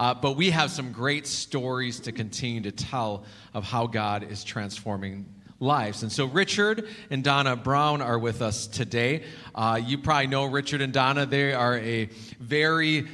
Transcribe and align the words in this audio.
Uh, 0.00 0.14
but 0.14 0.34
we 0.34 0.48
have 0.48 0.70
some 0.70 0.92
great 0.92 1.26
stories 1.26 2.00
to 2.00 2.10
continue 2.10 2.62
to 2.62 2.72
tell 2.72 3.22
of 3.52 3.64
how 3.64 3.86
God 3.86 4.22
is 4.30 4.42
transforming 4.42 5.26
lives. 5.58 6.02
And 6.02 6.10
so 6.10 6.24
Richard 6.24 6.88
and 7.10 7.22
Donna 7.22 7.54
Brown 7.54 8.00
are 8.00 8.18
with 8.18 8.40
us 8.40 8.66
today. 8.66 9.24
Uh, 9.54 9.78
you 9.84 9.98
probably 9.98 10.28
know 10.28 10.46
Richard 10.46 10.80
and 10.80 10.90
Donna. 10.90 11.26
They 11.26 11.52
are 11.52 11.76
a 11.76 12.08
very 12.40 13.08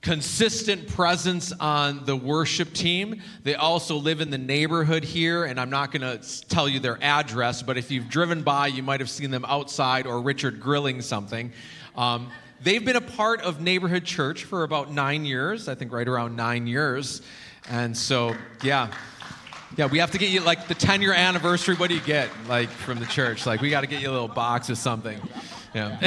consistent 0.00 0.88
presence 0.88 1.52
on 1.52 2.06
the 2.06 2.16
worship 2.16 2.72
team. 2.72 3.20
They 3.42 3.54
also 3.54 3.96
live 3.96 4.22
in 4.22 4.30
the 4.30 4.38
neighborhood 4.38 5.04
here, 5.04 5.44
and 5.44 5.60
I'm 5.60 5.70
not 5.70 5.92
going 5.92 6.00
to 6.18 6.46
tell 6.48 6.66
you 6.66 6.80
their 6.80 6.98
address, 7.02 7.62
but 7.62 7.76
if 7.76 7.90
you've 7.90 8.08
driven 8.08 8.42
by, 8.42 8.68
you 8.68 8.82
might 8.82 9.00
have 9.00 9.10
seen 9.10 9.30
them 9.30 9.44
outside 9.44 10.06
or 10.06 10.22
Richard 10.22 10.60
grilling 10.60 11.02
something. 11.02 11.52
Um, 11.94 12.30
they've 12.64 12.84
been 12.84 12.96
a 12.96 13.00
part 13.00 13.42
of 13.42 13.60
neighborhood 13.60 14.04
church 14.04 14.44
for 14.44 14.64
about 14.64 14.90
nine 14.90 15.24
years, 15.24 15.68
I 15.68 15.74
think 15.74 15.92
right 15.92 16.08
around 16.08 16.34
nine 16.34 16.66
years. 16.66 17.22
And 17.68 17.96
so, 17.96 18.34
yeah. 18.62 18.90
Yeah, 19.76 19.86
we 19.86 19.98
have 19.98 20.12
to 20.12 20.18
get 20.18 20.30
you 20.30 20.40
like 20.40 20.68
the 20.68 20.74
10 20.74 21.02
year 21.02 21.12
anniversary. 21.12 21.74
What 21.74 21.88
do 21.88 21.94
you 21.94 22.00
get 22.00 22.28
like 22.48 22.68
from 22.68 23.00
the 23.00 23.06
church? 23.06 23.44
Like, 23.44 23.60
we 23.60 23.70
got 23.70 23.80
to 23.80 23.86
get 23.86 24.00
you 24.00 24.08
a 24.08 24.12
little 24.12 24.28
box 24.28 24.70
or 24.70 24.76
something. 24.76 25.20
Yeah. 25.74 25.98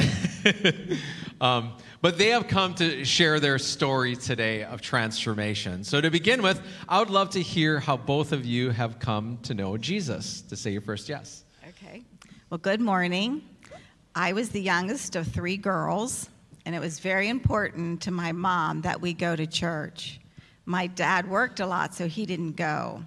um, 1.42 1.74
but 2.02 2.18
they 2.18 2.30
have 2.30 2.48
come 2.48 2.76
to 2.76 3.04
share 3.04 3.40
their 3.40 3.60
story 3.60 4.16
today 4.16 4.64
of 4.64 4.82
transformation. 4.82 5.84
So, 5.84 6.00
to 6.00 6.10
begin 6.10 6.42
with, 6.42 6.62
I 6.88 7.00
would 7.00 7.10
love 7.10 7.32
to 7.32 7.42
hear 7.42 7.80
how 7.80 7.98
both 7.98 8.32
of 8.32 8.46
you 8.46 8.70
have 8.70 9.00
come 9.00 9.38
to 9.44 9.54
know 9.54 9.76
Jesus. 9.76 10.42
To 10.44 10.56
say 10.56 10.72
your 10.72 10.82
first 10.82 11.10
yes. 11.10 11.44
Okay. 11.68 12.06
Well, 12.50 12.60
good 12.60 12.80
morning. 12.80 13.42
I 14.16 14.32
was 14.32 14.50
the 14.50 14.62
youngest 14.62 15.18
of 15.18 15.28
three 15.28 15.58
girls, 15.58 16.30
and 16.68 16.76
it 16.76 16.82
was 16.82 17.00
very 17.00 17.30
important 17.30 18.02
to 18.02 18.12
my 18.12 18.34
mom 18.34 18.82
that 18.82 19.00
we 19.00 19.14
go 19.14 19.38
to 19.38 19.48
church. 19.48 20.20
My 20.66 20.86
dad 20.86 21.30
worked 21.30 21.62
a 21.62 21.66
lot, 21.66 21.96
so 21.96 22.10
he 22.10 22.26
didn't 22.26 22.58
go. 22.58 23.06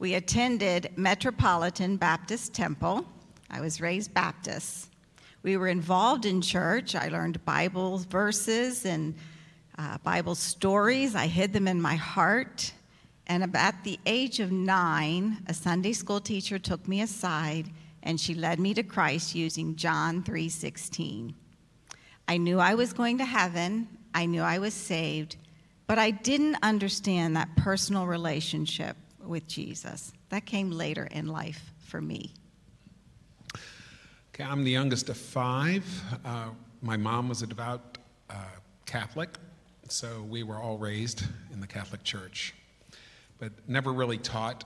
We 0.00 0.14
attended 0.14 0.90
Metropolitan 0.96 1.98
Baptist 1.98 2.52
Temple. 2.52 3.06
I 3.48 3.60
was 3.60 3.80
raised 3.80 4.12
Baptist. 4.12 4.88
We 5.44 5.56
were 5.56 5.68
involved 5.68 6.26
in 6.26 6.42
church. 6.42 6.96
I 6.96 7.10
learned 7.10 7.44
Bible 7.44 7.98
verses 8.10 8.84
and 8.84 9.14
uh, 9.78 9.98
Bible 9.98 10.34
stories. 10.34 11.14
I 11.14 11.28
hid 11.28 11.52
them 11.52 11.68
in 11.68 11.80
my 11.80 11.94
heart. 11.94 12.72
And 13.28 13.54
at 13.54 13.84
the 13.84 14.00
age 14.04 14.40
of 14.40 14.50
nine, 14.50 15.44
a 15.46 15.54
Sunday 15.54 15.92
school 15.92 16.20
teacher 16.20 16.58
took 16.58 16.88
me 16.88 17.02
aside 17.02 17.70
and 18.02 18.18
she 18.18 18.34
led 18.34 18.58
me 18.58 18.74
to 18.74 18.82
Christ 18.82 19.36
using 19.36 19.76
John 19.76 20.24
3:16. 20.24 21.34
I 22.30 22.36
knew 22.36 22.60
I 22.60 22.76
was 22.76 22.92
going 22.92 23.18
to 23.18 23.24
heaven. 23.24 23.88
I 24.14 24.26
knew 24.26 24.40
I 24.40 24.60
was 24.60 24.72
saved, 24.72 25.34
but 25.88 25.98
I 25.98 26.12
didn't 26.12 26.58
understand 26.62 27.34
that 27.34 27.48
personal 27.56 28.06
relationship 28.06 28.96
with 29.26 29.48
Jesus. 29.48 30.12
That 30.28 30.46
came 30.46 30.70
later 30.70 31.08
in 31.10 31.26
life 31.26 31.72
for 31.80 32.00
me. 32.00 32.32
Okay, 34.32 34.44
I'm 34.44 34.62
the 34.62 34.70
youngest 34.70 35.08
of 35.08 35.16
five. 35.16 35.84
Uh, 36.24 36.50
my 36.82 36.96
mom 36.96 37.28
was 37.28 37.42
a 37.42 37.48
devout 37.48 37.98
uh, 38.30 38.34
Catholic, 38.86 39.30
so 39.88 40.24
we 40.30 40.44
were 40.44 40.62
all 40.62 40.78
raised 40.78 41.24
in 41.52 41.60
the 41.60 41.66
Catholic 41.66 42.04
Church, 42.04 42.54
but 43.40 43.50
never 43.66 43.92
really 43.92 44.18
taught 44.18 44.62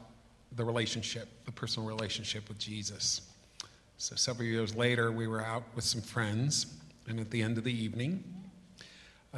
the 0.57 0.65
relationship, 0.67 1.31
the 1.47 1.53
personal 1.53 1.89
relationship 1.89 2.47
with 2.47 2.59
Jesus. 2.59 3.23
So 3.97 4.17
several 4.17 4.47
years 4.47 4.77
later, 4.77 5.11
we 5.11 5.27
were 5.27 5.43
out 5.43 5.63
with 5.75 5.85
some 5.85 6.03
friends, 6.03 6.67
and 7.07 7.21
at 7.21 7.31
the 7.31 7.43
end 7.43 7.59
of 7.59 7.65
the 7.65 7.73
evening, 7.73 8.25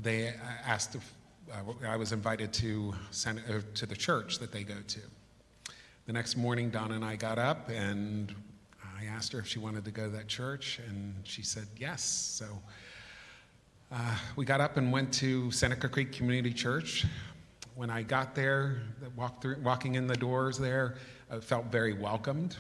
they 0.03 0.35
asked 0.65 0.95
if 0.95 1.13
uh, 1.53 1.87
I 1.87 1.97
was 1.97 2.13
invited 2.13 2.53
to, 2.55 2.95
send, 3.11 3.41
uh, 3.49 3.61
to 3.75 3.87
the 3.87 3.97
church 3.97 4.39
that 4.39 4.53
they 4.53 4.63
go 4.63 4.75
to. 4.89 5.01
The 6.07 6.13
next 6.13 6.37
morning, 6.37 6.71
Donna 6.71 6.95
and 6.95 7.05
I 7.05 7.17
got 7.17 7.39
up 7.39 7.69
and 7.69 8.35
I 8.99 9.07
asked 9.07 9.33
her 9.33 9.39
if 9.39 9.47
she 9.47 9.59
wanted 9.59 9.85
to 9.85 9.91
go 9.91 10.05
to 10.05 10.11
that 10.17 10.27
church, 10.29 10.81
and 10.89 11.15
she 11.25 11.43
said 11.43 11.67
yes. 11.77 12.03
So 12.03 12.47
uh, 13.93 14.17
we 14.37 14.45
got 14.45 14.61
up 14.61 14.77
and 14.77 14.91
went 14.91 15.13
to 15.15 15.51
Seneca 15.51 15.89
Creek 15.89 16.13
Community 16.13 16.53
Church. 16.53 17.05
When 17.75 17.91
I 17.91 18.03
got 18.03 18.35
there, 18.35 18.83
through, 19.41 19.59
walking 19.63 19.97
in 19.97 20.07
the 20.07 20.17
doors 20.17 20.59
there, 20.59 20.95
I 21.31 21.41
felt 21.41 21.67
very 21.67 21.93
welcomed. 21.93 22.57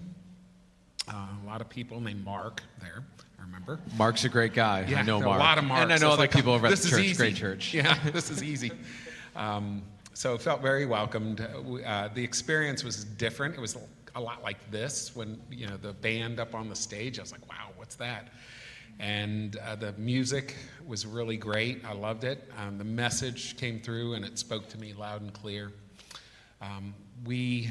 Uh, 1.09 1.27
a 1.43 1.47
lot 1.47 1.61
of 1.61 1.69
people 1.69 2.01
named 2.01 2.25
Mark 2.25 2.63
there. 2.81 3.05
Remember. 3.47 3.79
Mark's 3.97 4.25
a 4.25 4.29
great 4.29 4.55
guy. 4.55 4.87
Yeah, 4.89 5.01
I 5.01 5.03
know 5.03 5.21
Mark. 5.21 5.37
A 5.37 5.43
lot 5.43 5.59
of 5.59 5.65
Marks. 5.65 5.83
And 5.83 5.93
I 5.93 5.99
know 5.99 6.11
other 6.11 6.23
like, 6.23 6.33
people 6.33 6.53
over 6.53 6.67
at 6.67 6.77
the 6.77 6.89
church. 6.89 7.01
Easy. 7.01 7.17
Great 7.17 7.37
church. 7.37 7.73
Yeah, 7.73 7.99
this 8.13 8.31
is 8.31 8.43
easy. 8.43 8.73
Um, 9.35 9.83
so 10.15 10.35
it 10.35 10.43
felt 10.43 10.63
very 10.63 10.87
welcomed. 10.87 11.41
Uh, 11.41 12.09
the 12.15 12.23
experience 12.23 12.85
was 12.85 13.05
different. 13.05 13.55
It 13.55 13.61
was 13.61 13.77
a 14.15 14.21
lot 14.21 14.43
like 14.43 14.71
this 14.71 15.15
when 15.15 15.41
you 15.51 15.67
know 15.67 15.77
the 15.77 15.93
band 15.93 16.41
up 16.41 16.55
on 16.55 16.69
the 16.69 16.77
stage. 16.77 17.19
I 17.19 17.23
was 17.23 17.33
like, 17.33 17.49
wow, 17.49 17.71
what's 17.77 17.97
that? 17.97 18.29
And 18.99 19.57
uh, 19.57 19.77
the 19.77 19.93
music 19.93 20.57
was 20.87 21.05
really 21.05 21.37
great. 21.37 21.85
I 21.85 21.93
loved 21.93 22.25
it. 22.25 22.51
Um, 22.59 22.79
the 22.79 22.85
message 22.85 23.57
came 23.59 23.79
through 23.79 24.15
and 24.15 24.25
it 24.25 24.39
spoke 24.39 24.69
to 24.71 24.79
me 24.79 24.95
loud 24.95 25.21
and 25.21 25.33
clear. 25.33 25.73
Um, 26.63 26.95
we 27.27 27.71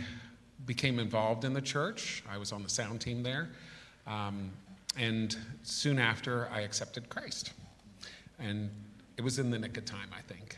became 0.68 1.00
involved 1.00 1.44
in 1.44 1.54
the 1.54 1.62
church. 1.62 2.24
I 2.30 2.38
was 2.38 2.52
on 2.52 2.62
the 2.62 2.70
sound 2.70 3.02
team 3.02 3.24
there. 3.24 3.50
Um, 4.06 4.52
and 4.98 5.36
soon 5.64 6.00
after, 6.00 6.48
I 6.50 6.62
accepted 6.62 7.10
Christ. 7.10 7.52
And 8.40 8.70
it 9.18 9.22
was 9.22 9.40
in 9.40 9.50
the 9.50 9.60
nick 9.60 9.78
of 9.78 9.86
time, 9.86 10.10
I 10.18 10.22
think, 10.22 10.58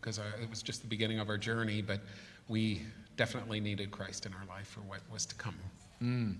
because 0.00 0.18
uh, 0.18 0.22
it 0.42 0.48
was 0.48 0.62
just 0.62 0.82
the 0.82 0.88
beginning 0.88 1.18
of 1.18 1.28
our 1.28 1.38
journey, 1.38 1.82
but 1.82 2.00
we 2.48 2.82
definitely 3.16 3.60
needed 3.60 3.90
Christ 3.90 4.26
in 4.26 4.32
our 4.34 4.46
life 4.48 4.66
for 4.68 4.80
what 4.80 5.00
was 5.12 5.26
to 5.26 5.34
come. 5.34 5.54
Mm. 6.02 6.36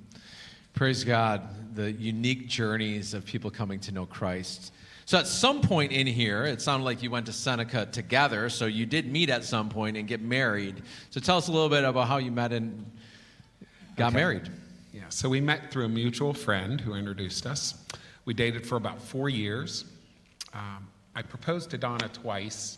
Praise 0.75 1.05
God, 1.05 1.43
the 1.75 1.93
unique 1.93 2.49
journeys 2.49 3.13
of 3.13 3.27
people 3.27 3.51
coming 3.51 3.79
to 3.81 3.93
know 3.93 4.07
Christ. 4.07 4.73
So, 5.05 5.19
at 5.19 5.27
some 5.27 5.61
point 5.61 5.93
in 5.93 6.07
here, 6.07 6.45
it 6.45 6.63
sounded 6.63 6.85
like 6.85 7.03
you 7.03 7.11
went 7.11 7.27
to 7.27 7.33
Seneca 7.33 7.87
together. 7.87 8.49
So, 8.49 8.67
you 8.67 8.87
did 8.87 9.11
meet 9.13 9.29
at 9.31 9.45
some 9.45 9.69
point 9.69 9.97
and 9.97 10.09
get 10.09 10.23
married. 10.23 10.83
So, 11.11 11.21
tell 11.21 11.37
us 11.37 11.49
a 11.49 11.53
little 11.53 11.69
bit 11.69 11.85
about 11.85 12.09
how 12.09 12.17
you 12.19 12.31
met 12.31 12.53
and 12.53 12.91
got 13.97 14.09
Okay. 14.09 14.17
married. 14.17 14.51
Yeah, 14.93 15.05
so 15.09 15.29
we 15.29 15.41
met 15.41 15.71
through 15.71 15.87
a 15.87 15.89
mutual 15.89 16.35
friend 16.35 16.79
who 16.79 16.95
introduced 16.95 17.47
us. 17.47 17.75
We 18.27 18.35
dated 18.35 18.67
for 18.67 18.77
about 18.77 19.01
four 19.01 19.31
years. 19.31 19.87
Um, 20.53 20.87
I 21.15 21.23
proposed 21.23 21.71
to 21.71 21.79
Donna 21.79 22.11
twice. 22.13 22.77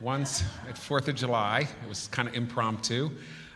Once 0.00 0.44
at 0.66 0.76
4th 0.76 1.08
of 1.08 1.14
July, 1.14 1.68
it 1.82 1.88
was 1.88 2.08
kind 2.08 2.26
of 2.26 2.34
impromptu. 2.34 3.10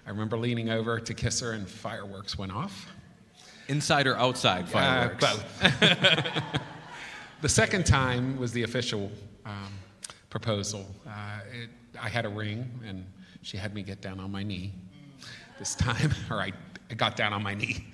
I 0.07 0.11
remember 0.11 0.37
leaning 0.37 0.69
over 0.69 1.01
to 1.01 1.15
kiss 1.15 1.41
her, 1.41 1.53
and 1.53 1.67
fireworks 1.67 2.37
went 2.37 2.53
off. 2.53 2.87
Inside 3.69 4.07
or 4.07 4.17
outside 4.17 4.69
fireworks? 4.69 5.25
Uh, 5.25 5.37
both. 5.61 6.61
the 7.41 7.49
second 7.49 7.87
time 7.87 8.39
was 8.39 8.53
the 8.53 8.63
official 8.63 9.11
um, 9.47 9.73
proposal. 10.29 10.87
Uh, 11.09 11.41
it, 11.51 11.71
I 12.01 12.11
had 12.11 12.27
a 12.27 12.29
ring, 12.29 12.71
and 12.87 13.07
she 13.41 13.57
had 13.57 13.75
me 13.75 13.83
get 13.83 14.03
down 14.03 14.21
on 14.21 14.31
my 14.31 14.43
knee 14.43 14.73
this 15.59 15.75
time, 15.75 16.13
or 16.31 16.41
I, 16.41 16.53
I 16.91 16.95
got 16.95 17.17
down 17.17 17.33
on 17.33 17.43
my 17.43 17.55
knee. 17.55 17.87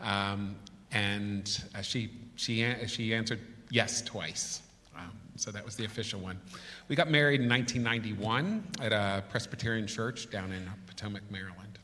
Um, 0.00 0.56
and 0.92 1.62
uh, 1.74 1.82
she, 1.82 2.10
she, 2.36 2.74
she 2.86 3.14
answered 3.14 3.40
yes 3.70 4.00
twice. 4.00 4.62
Um, 4.96 5.12
so 5.36 5.50
that 5.50 5.64
was 5.64 5.76
the 5.76 5.84
official 5.84 6.20
one. 6.20 6.40
We 6.88 6.96
got 6.96 7.10
married 7.10 7.42
in 7.42 7.48
1991 7.48 8.64
at 8.80 8.92
a 8.92 9.22
Presbyterian 9.28 9.86
church 9.86 10.30
down 10.30 10.52
in 10.52 10.68
Potomac, 10.86 11.22
Maryland. 11.30 11.78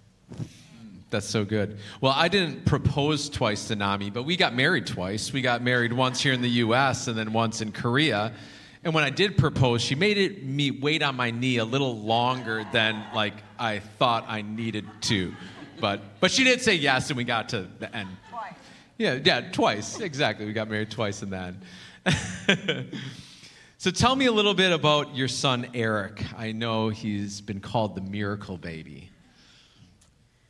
That's 1.10 1.26
so 1.26 1.44
good. 1.44 1.78
Well, 2.00 2.12
I 2.16 2.28
didn't 2.28 2.64
propose 2.64 3.28
twice 3.28 3.68
to 3.68 3.76
Nami, 3.76 4.10
but 4.10 4.24
we 4.24 4.36
got 4.36 4.54
married 4.54 4.86
twice. 4.86 5.32
We 5.32 5.40
got 5.40 5.62
married 5.62 5.92
once 5.92 6.20
here 6.20 6.32
in 6.32 6.42
the 6.42 6.50
U.S. 6.50 7.06
and 7.06 7.16
then 7.16 7.32
once 7.32 7.60
in 7.60 7.70
Korea. 7.70 8.32
And 8.82 8.92
when 8.92 9.04
I 9.04 9.10
did 9.10 9.38
propose, 9.38 9.82
she 9.82 9.94
made 9.94 10.18
it 10.18 10.44
me 10.44 10.70
wait 10.70 11.02
on 11.02 11.16
my 11.16 11.30
knee 11.30 11.58
a 11.58 11.64
little 11.64 11.96
longer 11.96 12.64
than 12.72 13.04
like 13.14 13.34
I 13.58 13.78
thought 13.78 14.24
I 14.28 14.42
needed 14.42 14.84
to. 15.02 15.34
But 15.80 16.00
but 16.20 16.30
she 16.30 16.44
did 16.44 16.62
say 16.62 16.74
yes, 16.74 17.10
and 17.10 17.16
we 17.16 17.24
got 17.24 17.48
to 17.50 17.68
the 17.78 17.94
end. 17.94 18.08
Twice. 18.30 18.52
Yeah, 18.98 19.18
yeah, 19.22 19.40
twice 19.52 20.00
exactly. 20.00 20.46
We 20.46 20.52
got 20.52 20.68
married 20.68 20.90
twice 20.90 21.22
and 21.22 21.32
then. 21.32 21.60
so 23.78 23.90
tell 23.90 24.16
me 24.16 24.26
a 24.26 24.32
little 24.32 24.54
bit 24.54 24.72
about 24.72 25.14
your 25.14 25.28
son 25.28 25.68
Eric. 25.74 26.22
I 26.36 26.52
know 26.52 26.88
he's 26.88 27.40
been 27.40 27.60
called 27.60 27.94
the 27.94 28.00
miracle 28.00 28.56
baby. 28.56 29.10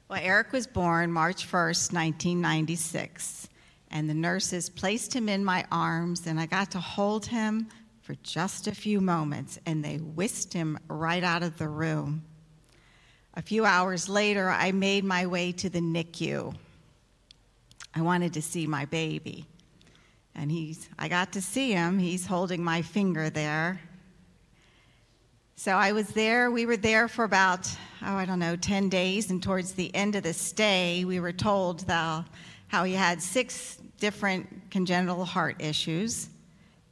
Well, 0.09 0.21
Eric 0.23 0.53
was 0.53 0.69
born 0.69 1.11
March 1.11 1.49
1st, 1.51 1.93
1996, 1.93 3.49
and 3.91 4.09
the 4.09 4.15
nurses 4.15 4.71
placed 4.71 5.13
him 5.13 5.29
in 5.29 5.45
my 5.45 5.65
arms, 5.73 6.29
and 6.29 6.39
I 6.39 6.47
got 6.47 6.71
to 6.73 6.79
hold 6.79 7.27
him 7.27 7.67
for 8.03 8.15
just 8.23 8.69
a 8.69 8.73
few 8.73 9.01
moments, 9.01 9.59
and 9.67 9.85
they 9.85 9.97
whisked 9.97 10.53
him 10.53 10.79
right 10.87 11.25
out 11.25 11.43
of 11.43 11.59
the 11.59 11.69
room. 11.69 12.23
A 13.37 13.43
few 13.43 13.65
hours 13.65 14.09
later, 14.09 14.49
I 14.49 14.73
made 14.73 15.05
my 15.05 15.27
way 15.27 15.53
to 15.53 15.69
the 15.69 15.81
NICU. 15.81 16.55
I 17.95 18.01
wanted 18.01 18.33
to 18.35 18.43
see 18.43 18.67
my 18.67 18.87
baby. 18.87 19.47
And 20.35 20.51
he's, 20.51 20.89
I 20.99 21.09
got 21.09 21.33
to 21.33 21.43
see 21.43 21.73
him. 21.73 21.99
He's 21.99 22.27
holding 22.27 22.65
my 22.65 22.83
finger 22.83 23.31
there. 23.31 23.81
So 25.55 25.73
I 25.73 25.93
was 25.93 26.09
there, 26.09 26.51
we 26.51 26.67
were 26.67 26.77
there 26.77 27.09
for 27.09 27.25
about, 27.25 27.67
oh, 28.03 28.15
I 28.15 28.27
don't 28.27 28.39
know, 28.39 28.57
10 28.57 28.91
days. 28.91 29.31
And 29.31 29.43
towards 29.43 29.73
the 29.73 29.95
end 29.95 30.15
of 30.15 30.23
the 30.23 30.35
stay, 30.35 31.05
we 31.05 31.21
were 31.21 31.33
told 31.33 31.81
that, 31.81 32.25
how 32.69 32.85
he 32.85 32.95
had 32.95 33.23
six 33.23 33.79
different 33.99 34.49
congenital 34.71 35.25
heart 35.25 35.57
issues 35.61 36.29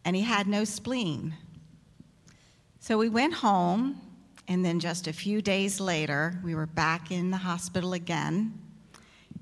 and 0.04 0.14
he 0.14 0.22
had 0.22 0.46
no 0.46 0.64
spleen. 0.64 1.34
So 2.80 2.98
we 2.98 3.08
went 3.08 3.34
home, 3.34 4.00
and 4.48 4.64
then 4.64 4.78
just 4.78 5.06
a 5.06 5.12
few 5.12 5.40
days 5.40 5.80
later, 5.80 6.38
we 6.44 6.54
were 6.54 6.66
back 6.66 7.10
in 7.10 7.30
the 7.30 7.36
hospital 7.36 7.94
again. 7.94 8.58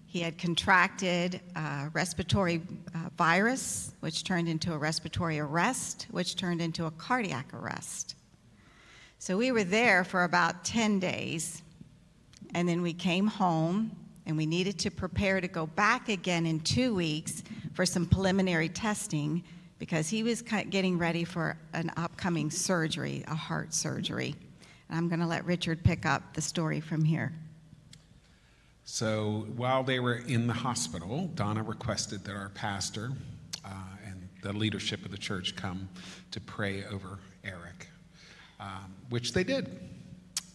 He 0.07 0.21
had 0.21 0.39
contracted 0.39 1.41
a 1.57 1.91
respiratory 1.93 2.63
uh, 2.95 3.09
virus, 3.17 3.95
which 4.01 4.25
turned 4.25 4.49
into 4.49 4.73
a 4.73 4.79
respiratory 4.79 5.41
arrest, 5.41 6.07
which 6.11 6.37
turned 6.37 6.61
into 6.61 6.87
a 6.87 6.91
cardiac 6.93 7.53
arrest. 7.55 8.15
So 9.19 9.37
we 9.37 9.51
were 9.51 9.65
there 9.65 10.05
for 10.05 10.25
about 10.25 10.65
10 10.65 11.01
days, 11.01 11.63
and 12.55 12.69
then 12.69 12.83
we 12.83 12.93
came 12.93 13.27
home, 13.27 13.91
and 14.27 14.37
we 14.37 14.47
needed 14.47 14.79
to 14.81 14.91
prepare 14.91 15.41
to 15.41 15.49
go 15.49 15.67
back 15.67 16.09
again 16.09 16.47
in 16.47 16.61
two 16.61 16.95
weeks 16.95 17.43
for 17.73 17.87
some 17.87 18.07
preliminary 18.07 18.69
testing 18.69 19.43
because 19.79 20.09
he 20.09 20.23
was 20.23 20.43
getting 20.43 20.97
ready 20.97 21.25
for 21.25 21.57
an 21.73 21.91
upcoming 21.97 22.51
surgery, 22.51 23.25
a 23.27 23.35
heart 23.35 23.75
surgery. 23.75 24.37
And 24.93 24.99
I'm 24.99 25.09
going 25.09 25.21
to 25.21 25.27
let 25.27 25.47
Richard 25.47 25.83
pick 25.83 26.05
up 26.05 26.35
the 26.35 26.43
story 26.43 26.79
from 26.79 27.03
here. 27.03 27.33
So 28.85 29.47
while 29.56 29.83
they 29.83 30.00
were 30.00 30.17
in 30.17 30.47
the 30.47 30.53
hospital, 30.53 31.29
Donna 31.35 31.62
requested 31.62 32.23
that 32.25 32.37
our 32.37 32.50
pastor 32.50 33.12
uh, 33.65 33.71
and 34.06 34.29
the 34.43 34.53
leadership 34.53 35.03
of 35.06 35.11
the 35.11 35.17
church 35.17 35.56
come 35.56 35.89
to 36.31 36.41
pray 36.43 36.85
over 36.85 37.19
Eric, 37.43 37.89
um, 38.61 38.94
which 39.09 39.33
they 39.33 39.44
did. 39.44 39.81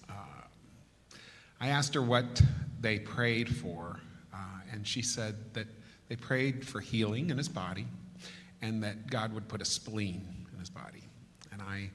Uh, 0.07 0.13
I 1.59 1.69
asked 1.69 1.95
her 1.95 2.03
what 2.03 2.39
they 2.79 2.99
prayed 2.99 3.55
for, 3.55 3.99
uh, 4.31 4.37
and 4.71 4.85
she 4.85 5.01
said 5.01 5.51
that 5.55 5.65
they 6.09 6.15
prayed 6.15 6.63
for 6.63 6.79
healing 6.79 7.31
in 7.31 7.39
his 7.39 7.49
body 7.49 7.87
and 8.61 8.83
that 8.83 9.07
God 9.09 9.33
would 9.33 9.47
put 9.47 9.63
a 9.63 9.65
spleen 9.65 10.45
in 10.53 10.59
his 10.59 10.69
body. 10.69 11.01
And 11.51 11.59
I 11.59 11.89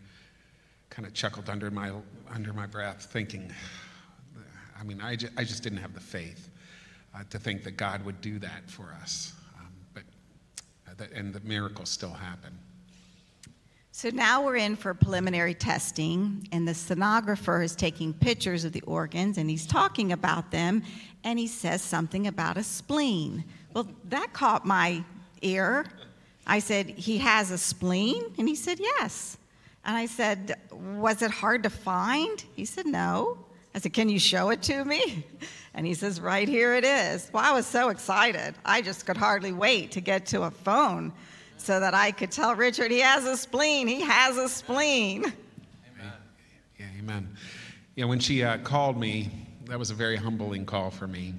kind 0.93 1.07
of 1.09 1.15
chuckled 1.15 1.49
under 1.49 1.71
my, 1.71 1.91
under 2.31 2.53
my 2.53 2.67
breath, 2.67 3.09
thinking, 3.11 3.51
I 4.79 4.85
mean, 4.85 5.01
I, 5.01 5.13
I 5.39 5.45
just 5.45 5.63
didn't 5.63 5.79
have 5.79 5.95
the 5.95 6.01
faith 6.01 6.51
uh, 7.15 7.23
to 7.31 7.39
think 7.39 7.65
that 7.65 7.79
God 7.79 8.05
would 8.05 8.21
do 8.21 8.39
that 8.41 8.69
for 8.69 8.95
us. 9.01 9.33
Um, 9.59 9.69
but, 9.95 10.03
uh, 10.87 10.95
that, 10.99 11.13
and 11.13 11.33
the 11.33 11.41
miracles 11.41 11.89
still 11.89 12.13
happen. 12.13 12.53
So 13.91 14.11
now 14.11 14.45
we're 14.45 14.57
in 14.57 14.77
for 14.77 14.93
preliminary 14.93 15.55
testing, 15.55 16.47
and 16.53 16.69
the 16.69 16.73
sonographer 16.73 17.65
is 17.65 17.75
taking 17.75 18.13
pictures 18.13 18.65
of 18.65 18.73
the 18.73 18.81
organs 18.83 19.39
and 19.39 19.49
he's 19.49 19.67
talking 19.67 20.13
about 20.13 20.51
them, 20.51 20.83
and 21.25 21.39
he 21.39 21.47
says 21.47 21.81
something 21.81 22.27
about 22.27 22.59
a 22.59 22.63
spleen. 22.63 23.45
Well, 23.73 23.89
that 24.09 24.35
caught 24.35 24.67
my 24.67 25.03
ear. 25.41 25.87
I 26.47 26.59
said, 26.59 26.89
He 26.89 27.19
has 27.19 27.51
a 27.51 27.59
spleen? 27.59 28.23
And 28.39 28.47
he 28.47 28.55
said, 28.55 28.79
Yes. 28.79 29.39
And 29.85 29.97
I 29.97 30.07
said, 30.07 30.57
Was 30.71 31.23
it 31.23 31.31
hard 31.31 31.63
to 31.65 31.71
find? 31.71 32.43
He 32.55 32.65
said, 32.65 32.87
No. 32.87 33.39
I 33.75 33.79
said, 33.79 33.93
Can 33.93 34.09
you 34.09 34.19
show 34.19 34.51
it 34.51 34.63
to 34.65 34.85
me? 34.85 35.25
And 35.75 35.87
he 35.87 35.95
says, 35.95 36.21
Right 36.21 36.47
here 36.47 36.75
it 36.75 36.85
is. 36.85 37.31
Well, 37.33 37.43
I 37.43 37.51
was 37.53 37.67
so 37.67 37.89
excited. 37.89 38.55
I 38.63 38.83
just 38.83 39.07
could 39.07 39.17
hardly 39.17 39.53
wait 39.53 39.93
to 39.93 40.03
get 40.03 40.27
to 40.27 40.43
a 40.43 40.51
phone 40.51 41.15
so 41.57 41.81
that 41.81 41.95
I 41.95 42.11
could 42.11 42.31
tell 42.31 42.55
Richard 42.55 42.91
he 42.91 43.01
has 43.01 43.25
a 43.25 43.39
spleen. 43.39 43.89
He 43.89 44.03
has 44.03 44.37
a 44.37 44.51
spleen. 44.51 45.25
Amen. 45.25 46.13
Yeah, 46.79 46.87
amen. 46.99 47.37
Yeah, 47.97 48.05
when 48.05 48.19
she 48.19 48.43
uh, 48.43 48.59
called 48.59 48.99
me, 48.99 49.31
that 49.65 49.79
was 49.79 49.91
a 49.91 49.95
very 49.95 50.17
humbling 50.17 50.67
call 50.67 50.91
for 50.91 51.07
me. 51.07 51.33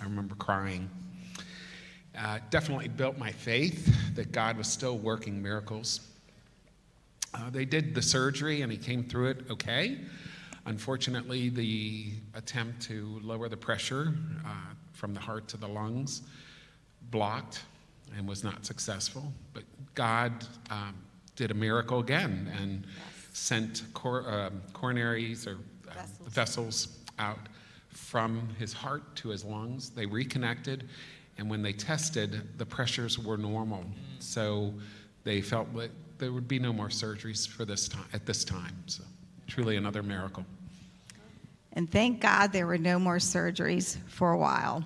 I 0.00 0.04
remember 0.04 0.36
crying 0.36 0.88
uh, 2.18 2.38
definitely 2.50 2.88
built 2.88 3.18
my 3.18 3.32
faith 3.32 3.94
that 4.14 4.32
God 4.32 4.56
was 4.56 4.68
still 4.68 4.98
working 4.98 5.42
miracles. 5.42 6.00
Uh, 7.34 7.50
they 7.50 7.64
did 7.64 7.94
the 7.94 8.02
surgery 8.02 8.62
and 8.62 8.70
he 8.70 8.78
came 8.78 9.04
through 9.04 9.28
it 9.28 9.38
okay. 9.50 9.98
Unfortunately, 10.66 11.48
the 11.48 12.12
attempt 12.34 12.80
to 12.82 13.20
lower 13.22 13.48
the 13.48 13.56
pressure 13.56 14.14
uh, 14.46 14.50
from 14.92 15.12
the 15.12 15.20
heart 15.20 15.46
to 15.48 15.56
the 15.56 15.68
lungs 15.68 16.22
blocked 17.10 17.62
and 18.16 18.26
was 18.26 18.44
not 18.44 18.64
successful. 18.64 19.32
But 19.52 19.64
God 19.94 20.46
um, 20.70 20.94
did 21.36 21.50
a 21.50 21.54
miracle 21.54 21.98
again 21.98 22.50
and 22.58 22.84
yes. 22.86 23.38
sent 23.38 23.82
cor- 23.92 24.28
uh, 24.28 24.50
coronaries 24.72 25.46
or 25.46 25.58
uh, 25.88 25.94
vessels. 25.94 26.28
vessels 26.28 26.88
out 27.18 27.48
from 27.90 28.48
his 28.58 28.72
heart 28.72 29.14
to 29.16 29.28
his 29.28 29.44
lungs. 29.44 29.90
They 29.90 30.06
reconnected 30.06 30.88
and 31.38 31.50
when 31.50 31.62
they 31.62 31.72
tested, 31.72 32.58
the 32.58 32.66
pressures 32.66 33.18
were 33.18 33.36
normal. 33.36 33.84
So 34.18 34.72
they 35.24 35.40
felt 35.40 35.72
that 35.74 35.90
there 36.18 36.32
would 36.32 36.48
be 36.48 36.58
no 36.58 36.72
more 36.72 36.88
surgeries 36.88 37.46
for 37.46 37.64
this 37.64 37.88
time, 37.88 38.04
at 38.12 38.26
this 38.26 38.44
time. 38.44 38.74
So 38.86 39.04
truly 39.46 39.76
another 39.76 40.02
miracle. 40.02 40.44
And 41.72 41.90
thank 41.90 42.20
God 42.20 42.52
there 42.52 42.66
were 42.66 42.78
no 42.78 42.98
more 42.98 43.18
surgeries 43.18 43.98
for 44.06 44.32
a 44.32 44.38
while. 44.38 44.84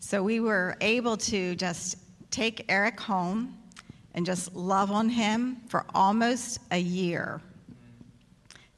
So 0.00 0.22
we 0.22 0.40
were 0.40 0.76
able 0.80 1.16
to 1.18 1.54
just 1.54 1.96
take 2.30 2.64
Eric 2.68 2.98
home 2.98 3.56
and 4.14 4.26
just 4.26 4.54
love 4.54 4.90
on 4.90 5.08
him 5.08 5.60
for 5.68 5.84
almost 5.94 6.60
a 6.70 6.78
year. 6.78 7.40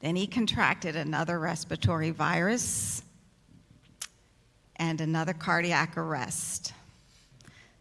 Then 0.01 0.17
he 0.17 0.27
contracted 0.27 0.97
another 0.97 1.39
respiratory 1.39 2.11
virus 2.11 3.03
and 4.77 5.01
another 5.01 5.33
cardiac 5.33 5.97
arrest. 5.97 6.73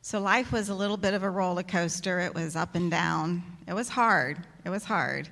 So 0.06 0.20
life 0.20 0.52
was 0.52 0.68
a 0.68 0.76
little 0.76 0.98
bit 0.98 1.14
of 1.14 1.24
a 1.24 1.30
roller 1.30 1.64
coaster. 1.64 2.20
It 2.20 2.36
was 2.36 2.58
up 2.58 2.76
and 2.76 2.92
down. 2.92 3.42
It 3.70 3.74
was 3.74 3.88
hard. 3.88 4.38
It 4.66 4.70
was 4.70 4.84
hard. 4.84 5.30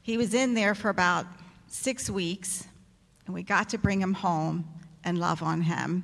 He 0.00 0.16
was 0.16 0.32
in 0.32 0.54
there 0.54 0.74
for 0.74 0.88
about 0.88 1.26
six 1.66 2.08
weeks, 2.08 2.66
and 3.26 3.34
we 3.34 3.42
got 3.42 3.68
to 3.68 3.78
bring 3.78 4.00
him 4.00 4.14
home 4.14 4.66
and 5.04 5.18
love 5.18 5.42
on 5.42 5.60
him. 5.60 6.02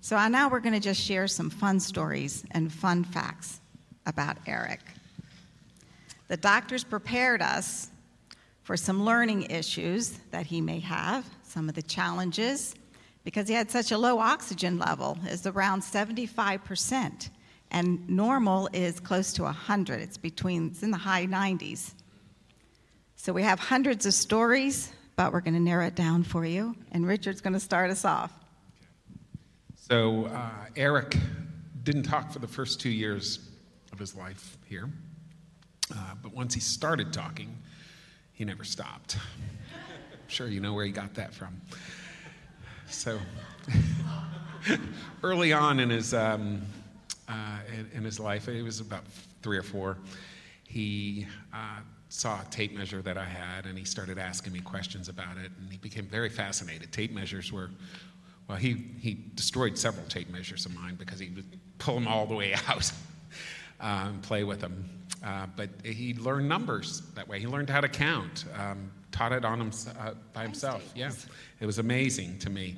So 0.00 0.16
now 0.28 0.48
we're 0.48 0.60
going 0.60 0.76
to 0.76 0.80
just 0.80 1.00
share 1.00 1.26
some 1.26 1.50
fun 1.50 1.80
stories 1.80 2.44
and 2.52 2.72
fun 2.72 3.02
facts 3.02 3.58
about 4.06 4.36
Eric. 4.46 4.80
The 6.28 6.36
doctors 6.36 6.84
prepared 6.84 7.42
us 7.42 7.90
for 8.62 8.76
some 8.76 9.04
learning 9.04 9.50
issues 9.50 10.10
that 10.30 10.46
he 10.46 10.60
may 10.60 10.78
have, 10.78 11.26
some 11.42 11.68
of 11.68 11.74
the 11.74 11.82
challenges, 11.82 12.76
because 13.24 13.48
he 13.48 13.54
had 13.54 13.68
such 13.68 13.90
a 13.90 13.98
low 13.98 14.20
oxygen 14.20 14.78
level, 14.78 15.18
is 15.26 15.44
around 15.44 15.82
75 15.82 16.62
percent 16.64 17.30
and 17.70 18.08
normal 18.08 18.68
is 18.72 19.00
close 19.00 19.32
to 19.34 19.42
100. 19.42 20.00
It's 20.00 20.16
between, 20.16 20.68
it's 20.68 20.82
in 20.82 20.90
the 20.90 20.96
high 20.96 21.26
90s. 21.26 21.92
So 23.16 23.32
we 23.32 23.42
have 23.42 23.58
hundreds 23.58 24.06
of 24.06 24.14
stories, 24.14 24.92
but 25.16 25.32
we're 25.32 25.40
going 25.40 25.54
to 25.54 25.60
narrow 25.60 25.86
it 25.86 25.94
down 25.94 26.22
for 26.22 26.44
you, 26.44 26.76
and 26.92 27.06
Richard's 27.06 27.40
going 27.40 27.54
to 27.54 27.60
start 27.60 27.90
us 27.90 28.04
off. 28.04 28.32
So 29.74 30.26
uh, 30.26 30.50
Eric 30.76 31.16
didn't 31.82 32.04
talk 32.04 32.30
for 32.30 32.38
the 32.38 32.46
first 32.46 32.80
two 32.80 32.90
years 32.90 33.50
of 33.92 33.98
his 33.98 34.14
life 34.14 34.56
here, 34.66 34.88
uh, 35.92 36.14
but 36.22 36.32
once 36.32 36.54
he 36.54 36.60
started 36.60 37.12
talking, 37.12 37.56
he 38.32 38.44
never 38.44 38.64
stopped. 38.64 39.16
I'm 39.74 40.18
sure 40.28 40.46
you 40.46 40.60
know 40.60 40.74
where 40.74 40.84
he 40.84 40.92
got 40.92 41.14
that 41.14 41.34
from. 41.34 41.60
So 42.88 43.18
early 45.22 45.52
on 45.52 45.80
in 45.80 45.90
his 45.90 46.14
um, 46.14 46.62
uh, 47.28 47.58
in, 47.72 47.90
in, 47.98 48.04
his 48.04 48.18
life. 48.18 48.46
He 48.46 48.62
was 48.62 48.80
about 48.80 49.04
three 49.42 49.58
or 49.58 49.62
four. 49.62 49.98
He 50.64 51.26
uh, 51.52 51.80
saw 52.08 52.40
a 52.40 52.44
tape 52.50 52.76
measure 52.76 53.02
that 53.02 53.18
I 53.18 53.24
had, 53.24 53.66
and 53.66 53.78
he 53.78 53.84
started 53.84 54.18
asking 54.18 54.52
me 54.52 54.60
questions 54.60 55.08
about 55.08 55.36
it, 55.36 55.50
and 55.60 55.70
he 55.70 55.78
became 55.78 56.06
very 56.06 56.28
fascinated. 56.28 56.92
Tape 56.92 57.12
measures 57.12 57.52
were, 57.52 57.70
well, 58.48 58.58
he, 58.58 58.86
he 59.00 59.18
destroyed 59.34 59.78
several 59.78 60.06
tape 60.06 60.30
measures 60.30 60.66
of 60.66 60.74
mine 60.74 60.96
because 60.96 61.18
he 61.18 61.28
would 61.30 61.44
pull 61.78 61.94
them 61.94 62.08
all 62.08 62.26
the 62.26 62.34
way 62.34 62.54
out 62.68 62.90
uh, 63.80 64.06
and 64.08 64.22
play 64.22 64.44
with 64.44 64.60
them. 64.60 64.88
Uh, 65.24 65.46
but 65.56 65.68
he 65.84 66.14
learned 66.14 66.48
numbers 66.48 67.02
that 67.14 67.26
way. 67.26 67.40
He 67.40 67.46
learned 67.46 67.68
how 67.68 67.80
to 67.80 67.88
count, 67.88 68.44
um, 68.56 68.90
taught 69.10 69.32
it 69.32 69.44
on 69.44 69.60
him, 69.60 69.72
uh, 69.98 70.12
by 70.32 70.42
himself. 70.42 70.92
Yeah, 70.94 71.10
it 71.60 71.66
was 71.66 71.78
amazing 71.78 72.38
to 72.38 72.50
me. 72.50 72.76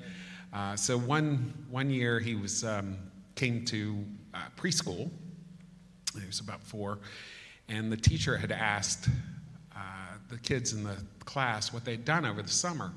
Uh, 0.52 0.75
so 0.75 0.99
one, 0.99 1.52
one 1.71 1.90
year 1.90 2.19
he 2.19 2.35
was 2.35 2.64
um, 2.64 2.97
came 3.35 3.64
to 3.66 4.04
uh, 4.35 4.39
preschool. 4.57 5.11
He 6.19 6.27
was 6.27 6.41
about 6.41 6.63
four. 6.63 6.99
And 7.69 7.91
the 7.91 7.97
teacher 7.97 8.37
had 8.37 8.53
asked 8.53 9.09
uh, 9.75 9.81
the 10.29 10.39
kids 10.39 10.73
in 10.73 10.83
the 10.83 10.97
class 11.25 11.73
what 11.73 11.85
they'd 11.85 12.05
done 12.05 12.25
over 12.25 12.43
the 12.43 12.49
summer. 12.49 12.93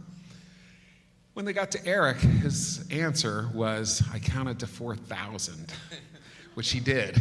When 1.34 1.46
they 1.46 1.54
got 1.54 1.72
to 1.72 1.86
Eric, 1.86 2.18
his 2.18 2.86
answer 2.92 3.50
was, 3.54 4.04
I 4.14 4.20
counted 4.20 4.60
to 4.60 4.68
4,000, 4.68 5.74
which 6.54 6.72
he 6.72 6.80
did. 6.80 7.20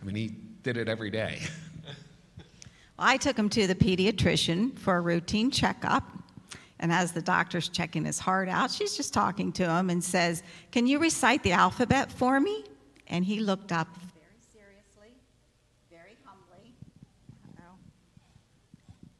I 0.00 0.04
mean, 0.04 0.16
he 0.16 0.28
did 0.62 0.76
it 0.76 0.88
every 0.88 1.10
day. 1.10 1.40
Well, 2.98 3.06
I 3.06 3.16
took 3.16 3.38
him 3.38 3.48
to 3.50 3.66
the 3.68 3.76
pediatrician 3.76 4.76
for 4.76 4.96
a 4.96 5.00
routine 5.00 5.50
checkup. 5.50 6.04
And 6.80 6.92
as 6.92 7.12
the 7.12 7.22
doctor's 7.22 7.68
checking 7.68 8.04
his 8.04 8.18
heart 8.18 8.48
out, 8.48 8.70
she's 8.70 8.96
just 8.96 9.12
talking 9.12 9.52
to 9.52 9.68
him 9.68 9.90
and 9.90 10.02
says, 10.02 10.42
Can 10.70 10.86
you 10.86 10.98
recite 10.98 11.42
the 11.42 11.52
alphabet 11.52 12.10
for 12.10 12.40
me? 12.40 12.64
And 13.08 13.24
he 13.24 13.40
looked 13.40 13.72
up 13.72 13.88
very 14.14 14.38
seriously, 14.52 15.16
very 15.90 16.16
humbly, 16.24 16.72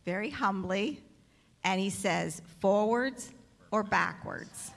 very 0.04 0.30
humbly, 0.30 1.00
and 1.64 1.80
he 1.80 1.90
says, 1.90 2.40
Forwards 2.60 3.30
or 3.70 3.82
backwards? 3.82 4.72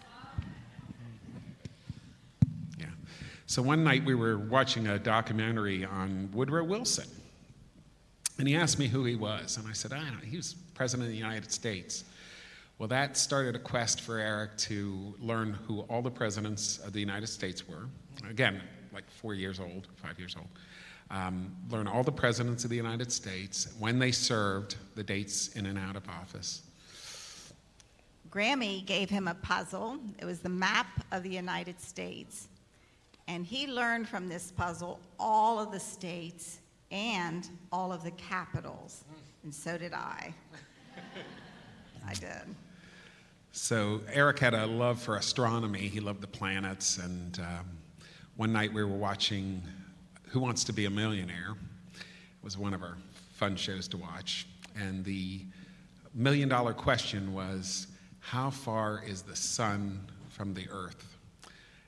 Yeah. 2.79 2.87
So 3.47 3.61
one 3.61 3.83
night 3.83 4.03
we 4.03 4.15
were 4.15 4.37
watching 4.37 4.87
a 4.87 4.99
documentary 4.99 5.85
on 5.85 6.29
Woodrow 6.33 6.63
Wilson. 6.63 7.07
And 8.39 8.47
he 8.47 8.55
asked 8.55 8.79
me 8.79 8.87
who 8.87 9.05
he 9.05 9.15
was. 9.15 9.57
And 9.57 9.67
I 9.67 9.73
said, 9.73 9.93
I 9.93 9.97
don't 9.97 10.13
know. 10.13 10.25
He 10.25 10.37
was 10.37 10.55
president 10.73 11.07
of 11.07 11.11
the 11.11 11.17
United 11.17 11.51
States. 11.51 12.05
Well, 12.79 12.87
that 12.87 13.15
started 13.15 13.55
a 13.55 13.59
quest 13.59 14.01
for 14.01 14.17
Eric 14.17 14.57
to 14.57 15.13
learn 15.19 15.53
who 15.67 15.81
all 15.81 16.01
the 16.01 16.09
presidents 16.09 16.79
of 16.79 16.91
the 16.91 16.99
United 16.99 17.27
States 17.27 17.67
were. 17.67 17.87
Again, 18.27 18.61
like 18.93 19.09
four 19.09 19.33
years 19.33 19.59
old, 19.59 19.87
five 19.95 20.19
years 20.19 20.35
old. 20.37 20.47
Um, 21.09 21.55
learn 21.69 21.87
all 21.87 22.03
the 22.03 22.11
presidents 22.11 22.63
of 22.63 22.69
the 22.69 22.75
United 22.75 23.11
States, 23.11 23.73
when 23.79 23.99
they 23.99 24.11
served, 24.11 24.77
the 24.95 25.03
dates 25.03 25.49
in 25.49 25.65
and 25.65 25.77
out 25.77 25.95
of 25.95 26.07
office. 26.07 26.61
Grammy 28.29 28.85
gave 28.85 29.09
him 29.09 29.27
a 29.27 29.35
puzzle. 29.35 29.99
It 30.17 30.25
was 30.25 30.39
the 30.39 30.49
map 30.49 30.87
of 31.11 31.23
the 31.23 31.29
United 31.29 31.81
States. 31.81 32.47
And 33.27 33.45
he 33.45 33.67
learned 33.67 34.07
from 34.07 34.29
this 34.29 34.51
puzzle 34.51 34.99
all 35.19 35.59
of 35.59 35.71
the 35.71 35.79
states 35.79 36.59
and 36.91 37.49
all 37.71 37.91
of 37.91 38.03
the 38.03 38.11
capitals. 38.11 39.03
And 39.43 39.53
so 39.53 39.77
did 39.77 39.93
I. 39.93 40.33
I 42.07 42.13
did. 42.13 42.55
So 43.51 44.01
Eric 44.11 44.39
had 44.39 44.53
a 44.53 44.65
love 44.65 45.01
for 45.01 45.17
astronomy. 45.17 45.87
He 45.87 45.99
loved 45.99 46.21
the 46.21 46.27
planets. 46.27 46.97
And 46.97 47.37
um, 47.39 47.65
one 48.41 48.51
night 48.51 48.73
we 48.73 48.83
were 48.83 48.97
watching 48.97 49.61
Who 50.29 50.39
Wants 50.39 50.63
to 50.63 50.73
Be 50.73 50.85
a 50.85 50.89
Millionaire. 50.89 51.53
It 51.93 52.43
was 52.43 52.57
one 52.57 52.73
of 52.73 52.81
our 52.81 52.97
fun 53.33 53.55
shows 53.55 53.87
to 53.89 53.97
watch. 53.97 54.47
And 54.75 55.05
the 55.05 55.45
million 56.15 56.49
dollar 56.49 56.73
question 56.73 57.35
was 57.35 57.85
How 58.19 58.49
far 58.49 59.03
is 59.05 59.21
the 59.21 59.35
sun 59.35 60.09
from 60.31 60.55
the 60.55 60.67
earth? 60.71 61.17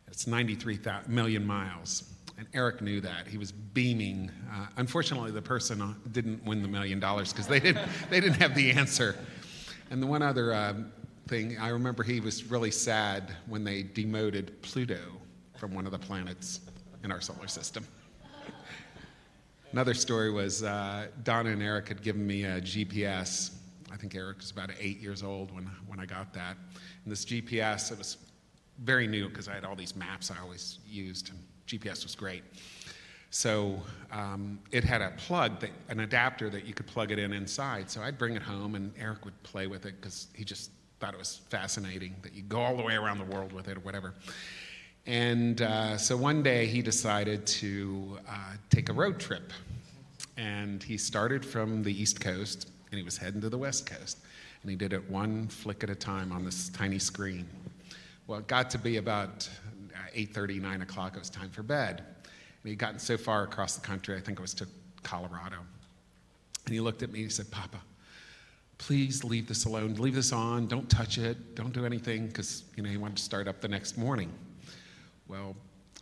It's 0.08 0.28
93 0.28 0.78
million 1.08 1.44
miles. 1.44 2.04
And 2.38 2.46
Eric 2.54 2.84
knew 2.84 3.02
that. 3.02 3.26
He 3.26 3.40
was 3.40 3.52
beaming. 3.52 4.30
Uh, 4.54 4.68
unfortunately, 4.78 5.32
the 5.32 5.42
person 5.42 5.96
didn't 6.12 6.46
win 6.46 6.62
the 6.62 6.68
million 6.68 7.00
dollars 7.00 7.34
because 7.34 7.48
they 7.48 7.62
didn't, 7.62 7.90
they 8.12 8.20
didn't 8.20 8.40
have 8.40 8.54
the 8.54 8.70
answer. 8.74 9.16
And 9.90 10.04
the 10.04 10.08
one 10.08 10.22
other 10.22 10.54
uh, 10.54 10.76
thing, 11.28 11.58
I 11.58 11.70
remember 11.70 12.04
he 12.04 12.20
was 12.20 12.44
really 12.44 12.70
sad 12.70 13.36
when 13.48 13.64
they 13.64 13.82
demoted 13.82 14.62
Pluto 14.62 15.00
from 15.58 15.74
one 15.74 15.86
of 15.86 15.92
the 15.92 16.00
planets 16.00 16.62
in 17.04 17.12
our 17.12 17.22
solar 17.22 17.48
system. 17.48 17.86
Another 19.72 19.94
story 19.94 20.32
was 20.32 20.62
uh, 20.62 21.08
Donna 21.24 21.50
and 21.50 21.64
Eric 21.64 21.88
had 21.88 22.04
given 22.04 22.26
me 22.26 22.44
a 22.44 22.62
GPS. 22.62 23.52
I 23.92 23.98
think 23.98 24.14
Eric 24.16 24.38
was 24.38 24.52
about 24.52 24.70
eight 24.80 25.00
years 25.00 25.24
old 25.24 25.54
when, 25.54 25.70
when 25.88 26.00
I 26.00 26.06
got 26.06 26.32
that. 26.34 26.58
And 27.04 27.12
this 27.12 27.26
GPS, 27.26 27.92
it 27.92 27.98
was 27.98 28.18
very 28.84 29.08
new 29.08 29.30
because 29.30 29.48
I 29.48 29.54
had 29.54 29.66
all 29.66 29.76
these 29.76 29.96
maps 29.96 30.30
I 30.30 30.40
always 30.42 30.80
used. 30.88 31.30
And 31.30 31.40
GPS 31.68 32.04
was 32.04 32.16
great. 32.16 32.44
So 33.32 33.82
um, 34.12 34.60
it 34.72 34.84
had 34.84 35.02
a 35.02 35.12
plug, 35.18 35.60
that, 35.62 35.72
an 35.90 36.02
adapter 36.02 36.52
that 36.52 36.66
you 36.68 36.76
could 36.76 36.86
plug 36.86 37.12
it 37.12 37.18
in 37.18 37.34
inside. 37.34 37.90
So 37.90 38.04
I'd 38.04 38.20
bring 38.20 38.36
it 38.36 38.44
home, 38.44 38.76
and 38.76 38.94
Eric 39.00 39.26
would 39.26 39.42
play 39.42 39.66
with 39.66 39.88
it 39.88 40.00
because 40.00 40.28
he 40.36 40.44
just 40.44 40.70
thought 41.00 41.16
it 41.16 41.18
was 41.18 41.42
fascinating 41.50 42.16
that 42.22 42.34
you 42.36 42.44
go 42.44 42.62
all 42.62 42.78
the 42.78 42.84
way 42.84 42.94
around 42.94 43.18
the 43.18 43.26
world 43.26 43.52
with 43.52 43.68
it 43.68 43.78
or 43.78 43.80
whatever. 43.80 44.14
And 45.06 45.62
uh, 45.62 45.98
so 45.98 46.16
one 46.16 46.44
day 46.44 46.66
he 46.66 46.82
decided 46.82 47.46
to 47.48 48.18
uh, 48.28 48.54
take 48.70 48.90
a 48.90 48.94
road 48.94 49.20
trip. 49.20 49.52
And 50.38 50.82
he 50.82 50.98
started 50.98 51.46
from 51.46 51.84
the 51.84 51.92
East 51.92 52.20
Coast 52.20 52.70
and 52.92 52.98
he 52.98 53.04
was 53.04 53.18
heading 53.18 53.42
to 53.42 53.50
the 53.50 53.58
West 53.58 53.90
Coast. 53.90 54.20
And 54.62 54.70
he 54.70 54.78
did 54.78 54.94
it 54.94 55.10
one 55.10 55.48
flick 55.48 55.84
at 55.84 55.90
a 55.90 55.96
time 55.96 56.32
on 56.32 56.46
this 56.46 56.70
tiny 56.70 57.00
screen. 57.00 57.48
Well, 58.28 58.40
it 58.40 58.48
got 58.48 58.70
to 58.70 58.78
be 58.78 58.98
about 58.98 59.50
8.30, 60.16 60.62
9 60.62 60.82
o'clock, 60.84 61.16
it 61.16 61.20
was 61.20 61.30
time 61.30 61.50
for 61.50 61.64
bed. 61.64 62.00
And 62.00 62.70
he'd 62.70 62.78
gotten 62.78 63.00
so 63.00 63.18
far 63.18 63.44
across 63.44 63.76
the 63.76 63.86
country, 63.86 64.16
I 64.16 64.22
think 64.22 64.40
it 64.40 64.42
was 64.42 64.54
to 64.56 64.68
Colorado. 65.02 65.58
And 66.66 66.74
he 66.74 66.80
looked 66.80 67.04
at 67.04 67.12
me 67.12 67.20
and 67.20 67.30
he 67.30 67.34
said, 67.34 67.52
Papa, 67.52 67.82
please 68.78 69.24
leave 69.24 69.48
this 69.48 69.66
alone. 69.66 69.96
Leave 69.96 70.16
this 70.16 70.32
on. 70.32 70.68
Don't 70.68 70.90
touch 70.90 71.18
it. 71.18 71.56
Don't 71.56 71.74
do 71.74 71.86
anything 71.86 72.28
because, 72.28 72.64
you 72.78 72.84
know, 72.84 72.90
he 72.90 72.98
wanted 72.98 73.18
to 73.18 73.24
start 73.24 73.48
up 73.48 73.60
the 73.60 73.68
next 73.68 73.98
morning. 73.98 74.32
Well, 75.34 75.56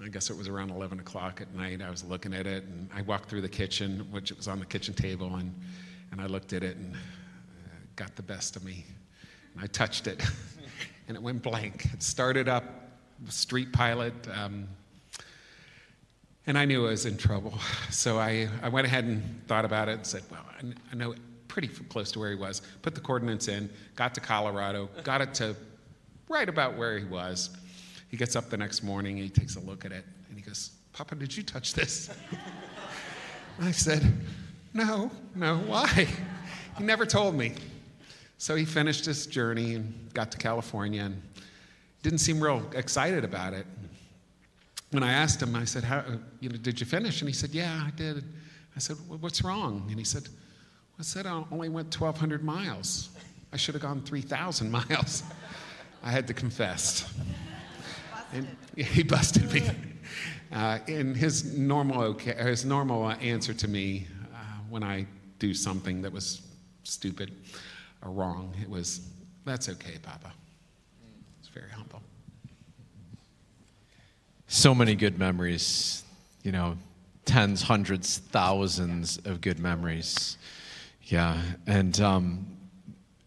I 0.03 0.09
guess 0.09 0.29
it 0.29 0.38
was 0.38 0.50
around 0.50 0.71
11 0.71 1.00
o'clock 1.00 1.39
at 1.39 1.55
night. 1.55 1.81
I 1.81 1.89
was 1.89 2.03
looking 2.03 2.33
at 2.33 2.45
it 2.45 2.65
and 2.65 2.89
I 2.93 3.01
walked 3.03 3.29
through 3.29 3.39
the 3.39 3.47
kitchen, 3.47 4.05
which 4.11 4.33
was 4.33 4.50
on 4.50 4.59
the 4.59 4.65
kitchen 4.65 4.93
table, 4.93 5.38
and, 5.38 5.55
and 6.11 6.19
I 6.19 6.25
looked 6.25 6.51
at 6.51 6.63
it 6.63 6.75
and 6.75 6.93
uh, 6.93 6.97
got 7.95 8.13
the 8.17 8.23
best 8.23 8.57
of 8.57 8.65
me. 8.65 8.83
And 9.53 9.63
I 9.63 9.67
touched 9.67 10.07
it 10.07 10.21
and 11.07 11.15
it 11.15 11.23
went 11.23 11.41
blank. 11.41 11.85
It 11.93 12.03
started 12.03 12.50
up 12.50 12.65
StreetPilot. 13.27 14.38
Um, 14.38 14.67
and 16.45 16.57
I 16.57 16.65
knew 16.65 16.85
I 16.85 16.89
was 16.89 17.05
in 17.05 17.15
trouble. 17.15 17.57
So 17.89 18.19
I, 18.19 18.50
I 18.61 18.67
went 18.67 18.85
ahead 18.85 19.05
and 19.05 19.47
thought 19.47 19.63
about 19.63 19.88
it 19.88 19.93
and 19.93 20.05
said, 20.05 20.23
well, 20.29 20.45
I, 20.61 20.73
I 20.91 20.95
know 20.95 21.15
pretty 21.47 21.69
close 21.69 22.11
to 22.11 22.19
where 22.19 22.31
he 22.31 22.35
was. 22.35 22.63
Put 22.81 22.95
the 22.95 23.01
coordinates 23.01 23.47
in, 23.47 23.69
got 23.95 24.13
to 24.15 24.19
Colorado, 24.19 24.89
got 25.05 25.21
it 25.21 25.33
to 25.35 25.55
right 26.27 26.50
about 26.50 26.75
where 26.75 27.00
he 27.00 27.05
was. 27.05 27.51
He 28.12 28.18
gets 28.18 28.36
up 28.36 28.50
the 28.50 28.58
next 28.58 28.84
morning, 28.84 29.15
he 29.15 29.30
takes 29.30 29.56
a 29.56 29.62
look 29.62 29.86
at 29.86 29.94
it, 29.94 30.03
and 30.27 30.38
he 30.38 30.44
goes, 30.44 30.72
Papa, 30.91 31.15
did 31.15 31.36
you 31.36 31.44
touch 31.44 31.74
this? 31.74 32.10
I 33.62 33.72
said, 33.72 34.03
No, 34.74 35.10
no, 35.34 35.58
why? 35.60 36.08
He 36.77 36.86
never 36.86 37.06
told 37.06 37.36
me. 37.36 37.53
So 38.38 38.56
he 38.56 38.63
finished 38.63 39.06
his 39.06 39.27
journey 39.27 39.75
and 39.75 40.13
got 40.13 40.32
to 40.32 40.38
California 40.38 41.03
and 41.03 41.22
didn't 42.01 42.20
seem 42.20 42.41
real 42.41 42.65
excited 42.74 43.25
about 43.25 43.53
it. 43.53 43.68
When 44.91 45.03
I 45.03 45.12
asked 45.12 45.41
him, 45.41 45.53
I 45.53 45.65
said, 45.65 45.84
you 46.39 46.50
know, 46.50 46.56
Did 46.56 46.80
you 46.80 46.86
finish? 46.86 47.22
And 47.22 47.30
he 47.30 47.34
said, 47.34 47.51
Yeah, 47.51 47.84
I 47.86 47.91
did. 47.91 48.24
I 48.75 48.80
said, 48.80 48.96
What's 49.08 49.44
wrong? 49.44 49.86
And 49.89 50.00
he 50.00 50.06
said, 50.06 50.27
I 50.98 51.03
said, 51.03 51.25
I 51.25 51.44
only 51.51 51.70
went 51.70 51.96
1,200 52.00 52.44
miles. 52.44 53.10
I 53.53 53.58
should 53.58 53.75
have 53.75 53.82
gone 53.82 54.01
3,000 54.01 54.72
miles. 54.89 55.24
I 56.03 56.10
had 56.10 56.25
to 56.27 56.34
confess. 56.34 57.13
And 58.33 58.47
he 58.75 59.03
busted 59.03 59.51
me. 59.51 59.69
Uh, 60.51 60.79
and 60.88 61.15
his 61.15 61.57
normal, 61.57 62.01
okay, 62.01 62.33
his 62.33 62.65
normal 62.65 63.09
answer 63.11 63.53
to 63.53 63.67
me 63.67 64.07
uh, 64.33 64.38
when 64.69 64.83
I 64.83 65.05
do 65.39 65.53
something 65.53 66.01
that 66.01 66.11
was 66.11 66.41
stupid 66.83 67.31
or 68.03 68.11
wrong, 68.11 68.53
it 68.61 68.69
was, 68.69 69.07
That's 69.45 69.69
okay, 69.69 69.97
Papa 70.01 70.33
It's 71.39 71.50
very 71.50 71.69
humble. 71.69 72.01
So 74.47 74.75
many 74.75 74.95
good 74.95 75.17
memories, 75.17 76.03
you 76.43 76.51
know, 76.51 76.77
tens, 77.23 77.61
hundreds, 77.61 78.17
thousands 78.17 79.17
of 79.23 79.39
good 79.39 79.59
memories. 79.59 80.38
Yeah, 81.05 81.41
and 81.65 82.00
um, 82.01 82.45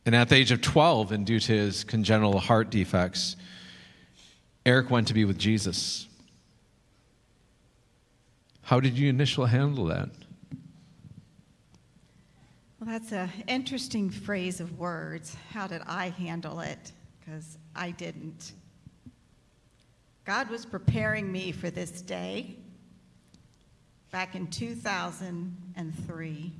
and 0.06 0.14
at 0.14 0.28
the 0.28 0.36
age 0.36 0.52
of 0.52 0.60
12, 0.60 1.12
and 1.12 1.26
due 1.26 1.40
to 1.40 1.52
his 1.52 1.82
congenital 1.82 2.38
heart 2.38 2.68
defects, 2.70 3.36
Eric 4.66 4.90
went 4.90 5.08
to 5.08 5.14
be 5.14 5.26
with 5.26 5.38
Jesus. 5.38 6.08
How 8.62 8.80
did 8.80 8.96
you 8.96 9.10
initially 9.10 9.50
handle 9.50 9.84
that? 9.86 10.08
Well, 12.80 12.88
that's 12.88 13.12
an 13.12 13.30
interesting 13.46 14.08
phrase 14.08 14.60
of 14.60 14.78
words. 14.78 15.36
How 15.50 15.66
did 15.66 15.82
I 15.86 16.08
handle 16.08 16.60
it? 16.60 16.92
Because 17.20 17.58
I 17.76 17.90
didn't. 17.90 18.52
God 20.24 20.48
was 20.48 20.64
preparing 20.64 21.30
me 21.30 21.52
for 21.52 21.68
this 21.68 22.00
day 22.00 22.56
back 24.10 24.34
in 24.34 24.46
2003 24.46 26.52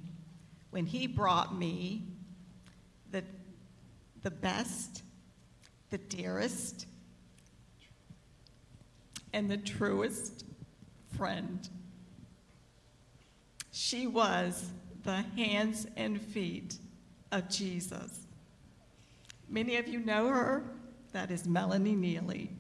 when 0.70 0.84
He 0.84 1.06
brought 1.06 1.58
me 1.58 2.02
the, 3.11 3.25
the 4.23 4.30
best, 4.30 5.02
the 5.88 5.99
dearest, 5.99 6.87
and 9.34 9.50
the 9.50 9.56
truest 9.56 10.44
friend. 11.18 11.68
She 13.72 14.06
was 14.06 14.70
the 15.02 15.24
hands 15.36 15.88
and 15.96 16.20
feet 16.20 16.76
of 17.32 17.50
Jesus. 17.50 18.26
Many 19.48 19.76
of 19.76 19.88
you 19.88 19.98
know 19.98 20.28
her. 20.28 20.62
That 21.12 21.32
is 21.32 21.46
Melanie 21.46 21.96
Neely. 21.96 22.50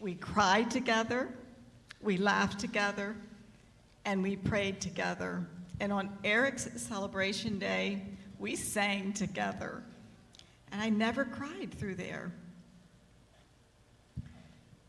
We 0.00 0.14
cried 0.14 0.70
together, 0.70 1.28
we 2.00 2.16
laughed 2.16 2.58
together, 2.58 3.14
and 4.04 4.22
we 4.22 4.36
prayed 4.36 4.80
together. 4.80 5.46
And 5.80 5.92
on 5.92 6.16
Eric's 6.24 6.68
celebration 6.76 7.58
day, 7.58 8.02
we 8.38 8.56
sang 8.56 9.12
together. 9.12 9.82
and 10.72 10.80
I 10.80 10.88
never 10.88 11.24
cried 11.24 11.72
through 11.74 11.96
there. 11.96 12.32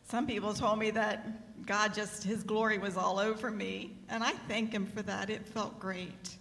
Some 0.09 0.25
people 0.25 0.55
told 0.55 0.79
me 0.79 0.89
that 0.91 1.67
God 1.67 1.93
just, 1.93 2.23
His 2.23 2.41
glory 2.41 2.79
was 2.79 2.97
all 2.97 3.19
over 3.19 3.51
me, 3.51 3.95
and 4.09 4.23
I 4.23 4.31
thank 4.47 4.73
Him 4.73 4.87
for 4.87 5.03
that. 5.03 5.29
It 5.29 5.45
felt 5.45 5.79
great. 5.79 6.35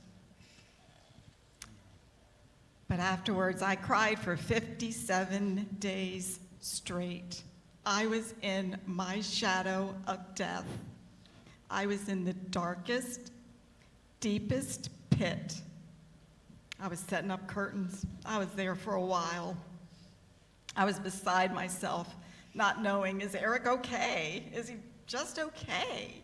But 2.88 2.98
afterwards, 2.98 3.60
I 3.60 3.76
cried 3.76 4.18
for 4.18 4.38
57 4.38 5.76
days 5.80 6.40
straight. 6.60 7.42
I 7.84 8.06
was 8.06 8.32
in 8.40 8.78
my 8.86 9.20
shadow 9.20 9.94
of 10.06 10.34
death. 10.34 10.66
I 11.70 11.84
was 11.84 12.08
in 12.08 12.24
the 12.24 12.32
darkest, 12.32 13.32
deepest 14.20 14.88
pit. 15.10 15.60
I 16.80 16.88
was 16.88 17.00
setting 17.00 17.30
up 17.30 17.46
curtains. 17.46 18.06
I 18.24 18.38
was 18.38 18.48
there 18.48 18.74
for 18.74 18.94
a 18.94 19.04
while. 19.04 19.58
I 20.74 20.86
was 20.86 20.98
beside 20.98 21.52
myself, 21.52 22.14
not 22.58 22.82
knowing 22.82 23.22
is 23.22 23.34
Eric 23.34 23.66
okay? 23.66 24.42
Is 24.52 24.68
he 24.68 24.76
just 25.06 25.38
okay? 25.38 26.20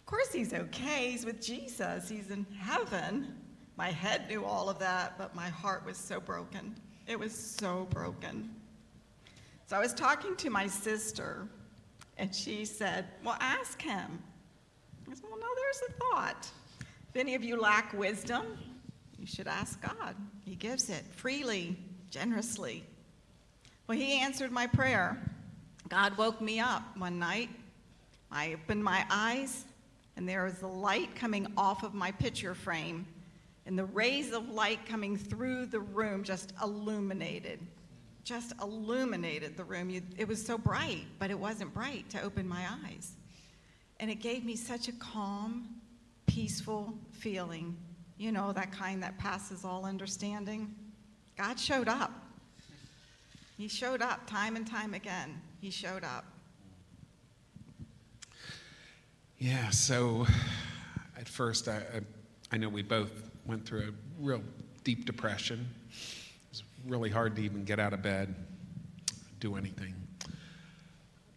Of 0.00 0.06
course, 0.06 0.32
he's 0.32 0.52
okay. 0.52 1.12
He's 1.12 1.24
with 1.24 1.40
Jesus, 1.40 2.08
he's 2.08 2.30
in 2.30 2.44
heaven. 2.58 3.36
My 3.76 3.90
head 3.90 4.28
knew 4.28 4.44
all 4.44 4.68
of 4.68 4.78
that, 4.80 5.16
but 5.16 5.36
my 5.36 5.48
heart 5.48 5.86
was 5.86 5.96
so 5.96 6.18
broken. 6.18 6.74
It 7.06 7.18
was 7.18 7.32
so 7.32 7.86
broken. 7.90 8.50
So 9.66 9.76
I 9.76 9.78
was 9.78 9.94
talking 9.94 10.34
to 10.36 10.50
my 10.50 10.66
sister, 10.66 11.46
and 12.18 12.34
she 12.34 12.64
said, 12.64 13.06
Well, 13.22 13.36
ask 13.40 13.80
him. 13.80 14.22
I 15.08 15.14
said, 15.14 15.24
Well, 15.30 15.38
no, 15.38 15.46
there's 15.56 15.82
a 15.88 15.92
thought. 15.92 16.50
If 17.08 17.16
any 17.16 17.34
of 17.34 17.44
you 17.44 17.60
lack 17.60 17.92
wisdom, 17.92 18.46
you 19.18 19.26
should 19.26 19.48
ask 19.48 19.80
God. 19.80 20.16
He 20.44 20.56
gives 20.56 20.88
it 20.88 21.04
freely, 21.14 21.76
generously. 22.10 22.84
Well, 23.90 23.98
He 23.98 24.20
answered 24.20 24.52
my 24.52 24.68
prayer. 24.68 25.20
God 25.88 26.16
woke 26.16 26.40
me 26.40 26.60
up 26.60 26.96
one 26.96 27.18
night. 27.18 27.50
I 28.30 28.52
opened 28.52 28.84
my 28.84 29.04
eyes, 29.10 29.64
and 30.16 30.28
there 30.28 30.44
was 30.44 30.60
the 30.60 30.68
light 30.68 31.16
coming 31.16 31.48
off 31.56 31.82
of 31.82 31.92
my 31.92 32.12
picture 32.12 32.54
frame 32.54 33.04
and 33.66 33.76
the 33.76 33.86
rays 33.86 34.32
of 34.32 34.48
light 34.48 34.86
coming 34.86 35.16
through 35.16 35.66
the 35.66 35.80
room 35.80 36.22
just 36.22 36.52
illuminated 36.62 37.58
just 38.22 38.52
illuminated 38.62 39.56
the 39.56 39.64
room. 39.64 39.90
You, 39.90 40.02
it 40.16 40.28
was 40.28 40.40
so 40.40 40.56
bright 40.56 41.06
but 41.18 41.32
it 41.32 41.38
wasn't 41.40 41.74
bright 41.74 42.08
to 42.10 42.22
open 42.22 42.46
my 42.46 42.64
eyes. 42.84 43.16
And 43.98 44.08
it 44.08 44.20
gave 44.20 44.44
me 44.44 44.54
such 44.54 44.86
a 44.86 44.92
calm 44.92 45.66
peaceful 46.28 46.94
feeling. 47.10 47.76
You 48.18 48.30
know 48.30 48.52
that 48.52 48.70
kind 48.70 49.02
that 49.02 49.18
passes 49.18 49.64
all 49.64 49.84
understanding. 49.84 50.72
God 51.36 51.58
showed 51.58 51.88
up 51.88 52.12
he 53.60 53.68
showed 53.68 54.02
up 54.02 54.26
time 54.26 54.56
and 54.56 54.66
time 54.66 54.94
again 54.94 55.40
he 55.60 55.70
showed 55.70 56.04
up 56.04 56.24
Yeah, 59.40 59.70
so 59.70 60.26
at 61.18 61.26
first, 61.26 61.66
I, 61.66 61.76
I, 61.76 62.00
I 62.52 62.58
know 62.58 62.68
we 62.68 62.82
both 62.82 63.30
went 63.46 63.64
through 63.64 63.88
a 63.88 64.22
real 64.22 64.42
deep 64.84 65.06
depression. 65.06 65.66
It 65.88 66.50
was 66.50 66.62
really 66.86 67.08
hard 67.08 67.36
to 67.36 67.42
even 67.42 67.64
get 67.64 67.80
out 67.80 67.94
of 67.94 68.02
bed, 68.02 68.34
do 69.38 69.56
anything. 69.56 69.94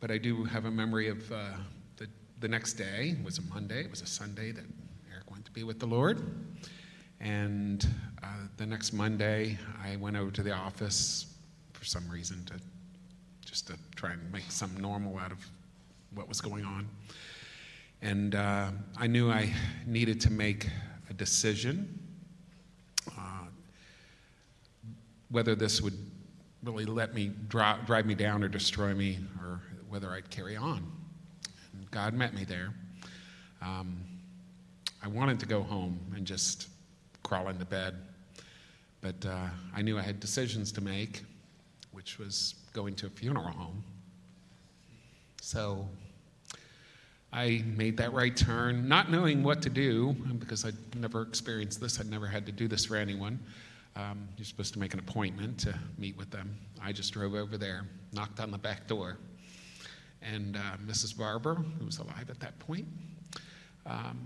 But 0.02 0.12
I 0.12 0.18
do 0.18 0.44
have 0.44 0.66
a 0.66 0.72
memory 0.72 1.08
of 1.08 1.32
uh, 1.32 1.52
the, 1.96 2.08
the 2.42 2.48
next 2.50 2.74
day, 2.74 3.16
it 3.18 3.24
was 3.24 3.38
a 3.38 3.42
Monday, 3.44 3.86
it 3.86 3.90
was 3.90 4.02
a 4.02 4.06
Sunday 4.06 4.52
that 4.52 4.66
Eric 5.10 5.32
went 5.32 5.46
to 5.46 5.52
be 5.52 5.64
with 5.64 5.80
the 5.80 5.88
Lord. 5.88 6.26
And 7.22 7.88
uh, 8.22 8.28
the 8.58 8.66
next 8.66 8.92
Monday, 8.92 9.58
I 9.82 9.96
went 9.96 10.18
over 10.18 10.32
to 10.32 10.44
the 10.44 10.52
office 10.52 11.33
for 11.84 11.90
some 11.90 12.08
reason 12.08 12.46
to 12.46 12.54
just 13.46 13.68
to 13.68 13.74
try 13.98 14.14
and 14.14 14.32
make 14.32 14.50
some 14.50 14.74
normal 14.78 15.20
out 15.20 15.34
of 15.34 15.46
what 16.16 16.30
was 16.30 16.40
going 16.40 16.64
on. 16.64 16.88
And 18.02 18.36
uh, 18.36 18.72
I 18.98 19.06
knew 19.08 19.30
I 19.30 19.54
needed 19.86 20.22
to 20.22 20.32
make 20.32 20.70
a 21.10 21.14
decision 21.14 22.00
uh, 23.10 23.48
whether 25.30 25.56
this 25.56 25.82
would 25.82 25.98
really 26.64 26.86
let 26.86 27.14
me 27.14 27.34
dri- 27.50 27.76
drive 27.86 28.06
me 28.06 28.16
down 28.16 28.46
or 28.46 28.48
destroy 28.48 28.94
me, 28.94 29.20
or 29.42 29.60
whether 29.90 30.10
I'd 30.12 30.30
carry 30.30 30.56
on. 30.56 30.90
And 31.74 31.92
God 31.92 32.14
met 32.14 32.34
me 32.34 32.46
there. 32.46 32.74
Um, 33.62 33.98
I 35.04 35.10
wanted 35.10 35.38
to 35.42 35.46
go 35.46 35.64
home 35.64 36.00
and 36.16 36.26
just 36.26 36.70
crawl 37.24 37.50
into 37.50 37.66
bed, 37.66 37.96
but 39.02 39.26
uh, 39.26 39.48
I 39.76 39.82
knew 39.82 40.00
I 40.00 40.02
had 40.02 40.22
decisions 40.22 40.72
to 40.72 40.82
make, 40.82 41.24
which 42.04 42.20
was 42.20 42.56
going 42.74 42.94
to 42.94 43.06
a 43.06 43.10
funeral 43.10 43.48
home. 43.48 43.82
So 45.42 45.88
I 47.32 47.64
made 47.78 47.96
that 47.96 48.12
right 48.12 48.36
turn, 48.36 48.90
not 48.90 49.10
knowing 49.10 49.42
what 49.42 49.62
to 49.62 49.70
do, 49.70 50.14
because 50.38 50.66
I'd 50.66 50.76
never 50.98 51.22
experienced 51.22 51.80
this. 51.80 52.02
I'd 52.02 52.10
never 52.10 52.28
had 52.28 52.46
to 52.48 52.52
do 52.52 52.68
this 52.68 52.84
for 52.84 52.98
anyone. 52.98 53.40
Um, 53.96 54.28
you're 54.36 54.44
supposed 54.44 54.74
to 54.74 54.80
make 54.80 54.92
an 54.92 55.00
appointment 55.00 55.58
to 55.60 55.74
meet 55.98 56.18
with 56.18 56.30
them. 56.30 56.58
I 56.82 56.92
just 56.92 57.14
drove 57.14 57.36
over 57.36 57.58
there, 57.58 57.86
knocked 58.12 58.42
on 58.42 58.52
the 58.52 58.58
back 58.58 58.86
door, 58.86 59.18
and 60.22 60.58
uh, 60.58 60.76
Mrs. 60.86 61.18
Barber, 61.18 61.56
who 61.56 61.86
was 61.86 62.00
alive 62.00 62.30
at 62.30 62.42
that 62.42 62.60
point, 62.60 62.86
um, 63.86 64.20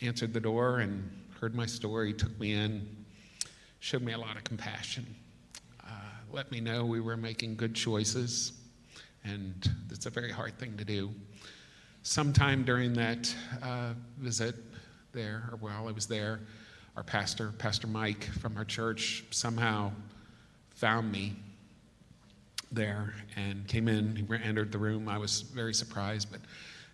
answered 0.00 0.34
the 0.34 0.40
door 0.40 0.80
and 0.80 1.08
heard 1.40 1.54
my 1.54 1.66
story, 1.66 2.14
took 2.14 2.36
me 2.40 2.52
in, 2.54 2.84
showed 3.78 4.02
me 4.02 4.12
a 4.12 4.18
lot 4.18 4.36
of 4.36 4.42
compassion, 4.42 5.06
let 6.32 6.50
me 6.50 6.60
know 6.60 6.84
we 6.84 7.00
were 7.00 7.16
making 7.16 7.56
good 7.56 7.74
choices, 7.74 8.52
and 9.24 9.70
it's 9.90 10.06
a 10.06 10.10
very 10.10 10.32
hard 10.32 10.58
thing 10.58 10.76
to 10.76 10.84
do 10.84 11.10
sometime 12.02 12.64
during 12.64 12.92
that 12.94 13.34
uh, 13.62 13.92
visit 14.18 14.56
there, 15.12 15.48
or 15.50 15.58
while 15.58 15.88
I 15.88 15.92
was 15.92 16.06
there, 16.06 16.40
our 16.96 17.02
pastor, 17.02 17.52
Pastor 17.58 17.86
Mike 17.86 18.24
from 18.40 18.56
our 18.56 18.64
church, 18.64 19.24
somehow 19.30 19.92
found 20.70 21.10
me 21.10 21.34
there 22.70 23.14
and 23.36 23.66
came 23.68 23.88
in. 23.88 24.16
He 24.16 24.26
entered 24.42 24.72
the 24.72 24.78
room. 24.78 25.08
I 25.08 25.18
was 25.18 25.42
very 25.42 25.74
surprised, 25.74 26.30
but 26.30 26.40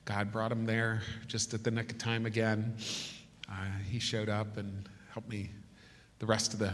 God 0.04 0.30
brought 0.30 0.52
him 0.52 0.66
there 0.66 1.02
just 1.26 1.54
at 1.54 1.64
the 1.64 1.70
nick 1.70 1.92
of 1.92 1.98
time 1.98 2.26
again. 2.26 2.76
Uh, 3.50 3.54
he 3.88 3.98
showed 3.98 4.28
up 4.28 4.56
and 4.56 4.88
helped 5.12 5.28
me 5.28 5.50
the 6.18 6.26
rest 6.26 6.52
of 6.52 6.58
the 6.58 6.72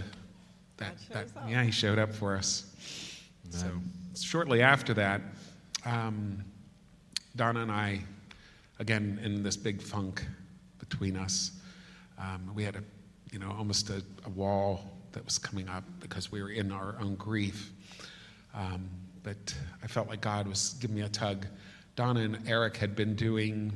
that, 0.76 0.96
that 1.10 1.28
yeah 1.48 1.62
he 1.62 1.70
showed 1.70 1.98
up 1.98 2.12
for 2.12 2.36
us. 2.36 2.70
So 3.50 3.70
shortly 4.16 4.62
after 4.62 4.94
that, 4.94 5.20
um, 5.84 6.44
Donna 7.36 7.60
and 7.60 7.70
I 7.70 8.00
again 8.78 9.20
in 9.22 9.42
this 9.42 9.56
big 9.56 9.80
funk 9.80 10.24
between 10.78 11.16
us. 11.16 11.52
Um, 12.18 12.50
we 12.54 12.64
had 12.64 12.76
a, 12.76 12.82
you 13.32 13.38
know, 13.38 13.50
almost 13.56 13.90
a, 13.90 14.02
a, 14.24 14.30
wall 14.30 14.80
that 15.12 15.24
was 15.24 15.38
coming 15.38 15.68
up 15.68 15.84
because 16.00 16.30
we 16.30 16.42
were 16.42 16.50
in 16.50 16.70
our 16.70 16.96
own 17.00 17.16
grief. 17.16 17.72
Um, 18.54 18.88
but 19.22 19.54
I 19.82 19.86
felt 19.86 20.08
like 20.08 20.20
God 20.20 20.46
was 20.46 20.74
giving 20.80 20.96
me 20.96 21.02
a 21.02 21.08
tug. 21.08 21.46
Donna 21.96 22.20
and 22.20 22.38
Eric 22.46 22.76
had 22.76 22.94
been 22.94 23.14
doing 23.16 23.72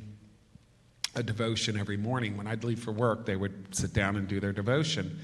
a 1.14 1.22
devotion 1.22 1.78
every 1.78 1.96
morning. 1.96 2.37
When 2.37 2.46
I'd 2.46 2.64
leave 2.64 2.80
for 2.80 2.92
work, 2.92 3.26
they 3.26 3.37
would 3.37 3.74
sit 3.74 3.92
down 3.92 4.16
and 4.16 4.28
do 4.28 4.38
their 4.40 4.52
devotion. 4.52 5.18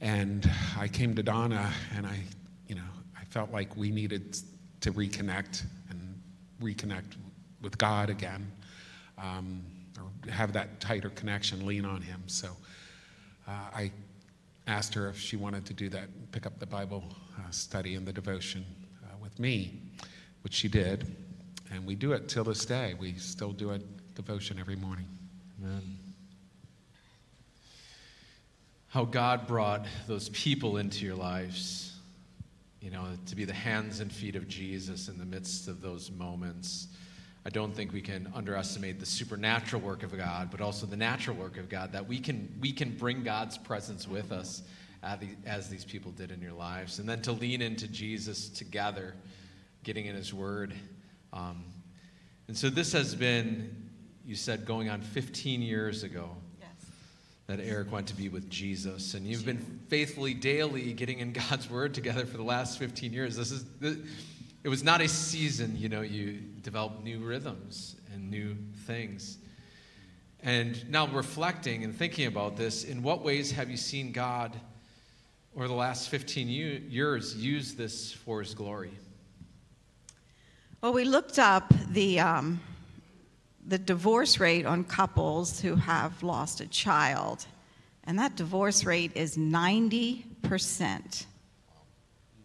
And 0.00 0.50
I 0.78 0.88
came 0.88 1.14
to 1.16 1.22
Donna 1.22 1.72
and 1.96 2.06
I, 2.06 2.20
you 2.68 2.74
know, 2.74 2.82
I 3.18 3.24
felt 3.24 3.52
like 3.52 3.76
we 3.76 3.90
needed 3.90 4.38
to 4.80 4.92
reconnect 4.92 5.64
and 5.90 6.20
reconnect 6.62 7.16
with 7.62 7.76
God 7.78 8.10
again, 8.10 8.50
um, 9.18 9.62
or 9.98 10.30
have 10.30 10.52
that 10.52 10.80
tighter 10.80 11.10
connection, 11.10 11.66
lean 11.66 11.84
on 11.84 12.00
Him. 12.00 12.22
So 12.26 12.48
uh, 13.48 13.50
I 13.74 13.90
asked 14.68 14.94
her 14.94 15.08
if 15.08 15.18
she 15.18 15.36
wanted 15.36 15.64
to 15.66 15.74
do 15.74 15.88
that, 15.88 16.08
pick 16.30 16.46
up 16.46 16.58
the 16.60 16.66
Bible 16.66 17.02
uh, 17.38 17.50
study 17.50 17.94
and 17.94 18.06
the 18.06 18.12
devotion 18.12 18.64
uh, 19.02 19.16
with 19.20 19.38
me, 19.40 19.80
which 20.42 20.54
she 20.54 20.68
did. 20.68 21.16
And 21.72 21.84
we 21.84 21.94
do 21.94 22.12
it 22.12 22.28
till 22.28 22.44
this 22.44 22.64
day. 22.64 22.94
We 22.98 23.14
still 23.14 23.52
do 23.52 23.72
a 23.72 23.78
devotion 24.14 24.58
every 24.58 24.76
morning. 24.76 25.06
Amen. 25.60 25.97
How 28.88 29.04
God 29.04 29.46
brought 29.46 29.86
those 30.06 30.30
people 30.30 30.78
into 30.78 31.04
your 31.04 31.14
lives, 31.14 31.94
you 32.80 32.90
know, 32.90 33.04
to 33.26 33.36
be 33.36 33.44
the 33.44 33.52
hands 33.52 34.00
and 34.00 34.10
feet 34.10 34.34
of 34.34 34.48
Jesus 34.48 35.08
in 35.08 35.18
the 35.18 35.26
midst 35.26 35.68
of 35.68 35.82
those 35.82 36.10
moments. 36.10 36.88
I 37.44 37.50
don't 37.50 37.74
think 37.74 37.92
we 37.92 38.00
can 38.00 38.32
underestimate 38.34 38.98
the 38.98 39.04
supernatural 39.04 39.82
work 39.82 40.04
of 40.04 40.16
God, 40.16 40.50
but 40.50 40.62
also 40.62 40.86
the 40.86 40.96
natural 40.96 41.36
work 41.36 41.58
of 41.58 41.68
God, 41.68 41.92
that 41.92 42.08
we 42.08 42.18
can, 42.18 42.48
we 42.62 42.72
can 42.72 42.96
bring 42.96 43.22
God's 43.22 43.58
presence 43.58 44.08
with 44.08 44.32
us 44.32 44.62
as 45.02 45.68
these 45.68 45.84
people 45.84 46.10
did 46.12 46.30
in 46.30 46.40
your 46.40 46.52
lives. 46.52 46.98
And 46.98 47.06
then 47.06 47.20
to 47.22 47.32
lean 47.32 47.60
into 47.60 47.88
Jesus 47.88 48.48
together, 48.48 49.14
getting 49.84 50.06
in 50.06 50.16
His 50.16 50.32
Word. 50.32 50.74
Um, 51.34 51.62
and 52.48 52.56
so 52.56 52.70
this 52.70 52.92
has 52.92 53.14
been, 53.14 53.90
you 54.24 54.34
said, 54.34 54.64
going 54.64 54.88
on 54.88 55.02
15 55.02 55.60
years 55.60 56.04
ago. 56.04 56.30
That 57.48 57.60
Eric 57.60 57.90
went 57.90 58.06
to 58.08 58.14
be 58.14 58.28
with 58.28 58.50
Jesus. 58.50 59.14
And 59.14 59.26
you've 59.26 59.46
been 59.46 59.80
faithfully 59.88 60.34
daily 60.34 60.92
getting 60.92 61.20
in 61.20 61.32
God's 61.32 61.70
Word 61.70 61.94
together 61.94 62.26
for 62.26 62.36
the 62.36 62.42
last 62.42 62.78
15 62.78 63.10
years. 63.10 63.36
This 63.36 63.50
is, 63.50 63.64
it 64.62 64.68
was 64.68 64.84
not 64.84 65.00
a 65.00 65.08
season, 65.08 65.74
you 65.74 65.88
know, 65.88 66.02
you 66.02 66.42
developed 66.60 67.02
new 67.02 67.20
rhythms 67.20 67.96
and 68.12 68.30
new 68.30 68.54
things. 68.84 69.38
And 70.42 70.90
now 70.90 71.06
reflecting 71.06 71.84
and 71.84 71.96
thinking 71.96 72.26
about 72.26 72.58
this, 72.58 72.84
in 72.84 73.02
what 73.02 73.24
ways 73.24 73.50
have 73.52 73.70
you 73.70 73.78
seen 73.78 74.12
God 74.12 74.54
over 75.56 75.68
the 75.68 75.74
last 75.74 76.10
15 76.10 76.48
years 76.48 77.34
use 77.34 77.72
this 77.72 78.12
for 78.12 78.40
His 78.40 78.52
glory? 78.52 78.92
Well, 80.82 80.92
we 80.92 81.04
looked 81.04 81.38
up 81.38 81.72
the, 81.88 82.20
um, 82.20 82.60
the 83.68 83.78
divorce 83.78 84.40
rate 84.40 84.64
on 84.64 84.82
couples 84.82 85.60
who 85.60 85.76
have 85.76 86.22
lost 86.22 86.62
a 86.62 86.66
child, 86.66 87.46
and 88.04 88.18
that 88.18 88.34
divorce 88.34 88.84
rate 88.84 89.12
is 89.14 89.36
90%. 89.36 91.26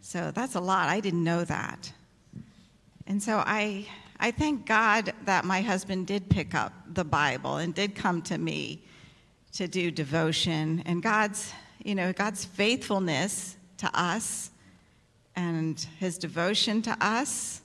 So 0.02 0.30
that's 0.30 0.54
a 0.54 0.60
lot. 0.60 0.90
I 0.90 1.00
didn't 1.00 1.24
know 1.24 1.42
that. 1.44 1.90
And 3.06 3.22
so 3.22 3.42
I, 3.46 3.86
I 4.20 4.32
thank 4.32 4.66
God 4.66 5.14
that 5.24 5.46
my 5.46 5.62
husband 5.62 6.06
did 6.06 6.28
pick 6.28 6.54
up 6.54 6.74
the 6.92 7.04
Bible 7.04 7.56
and 7.56 7.74
did 7.74 7.94
come 7.94 8.20
to 8.22 8.36
me 8.36 8.82
to 9.54 9.66
do 9.66 9.90
devotion. 9.90 10.82
And 10.84 11.02
God's, 11.02 11.54
you 11.82 11.94
know, 11.94 12.12
God's 12.12 12.44
faithfulness 12.44 13.56
to 13.78 13.90
us 13.98 14.50
and 15.36 15.80
his 15.98 16.18
devotion 16.18 16.82
to 16.82 16.96
us 17.00 17.62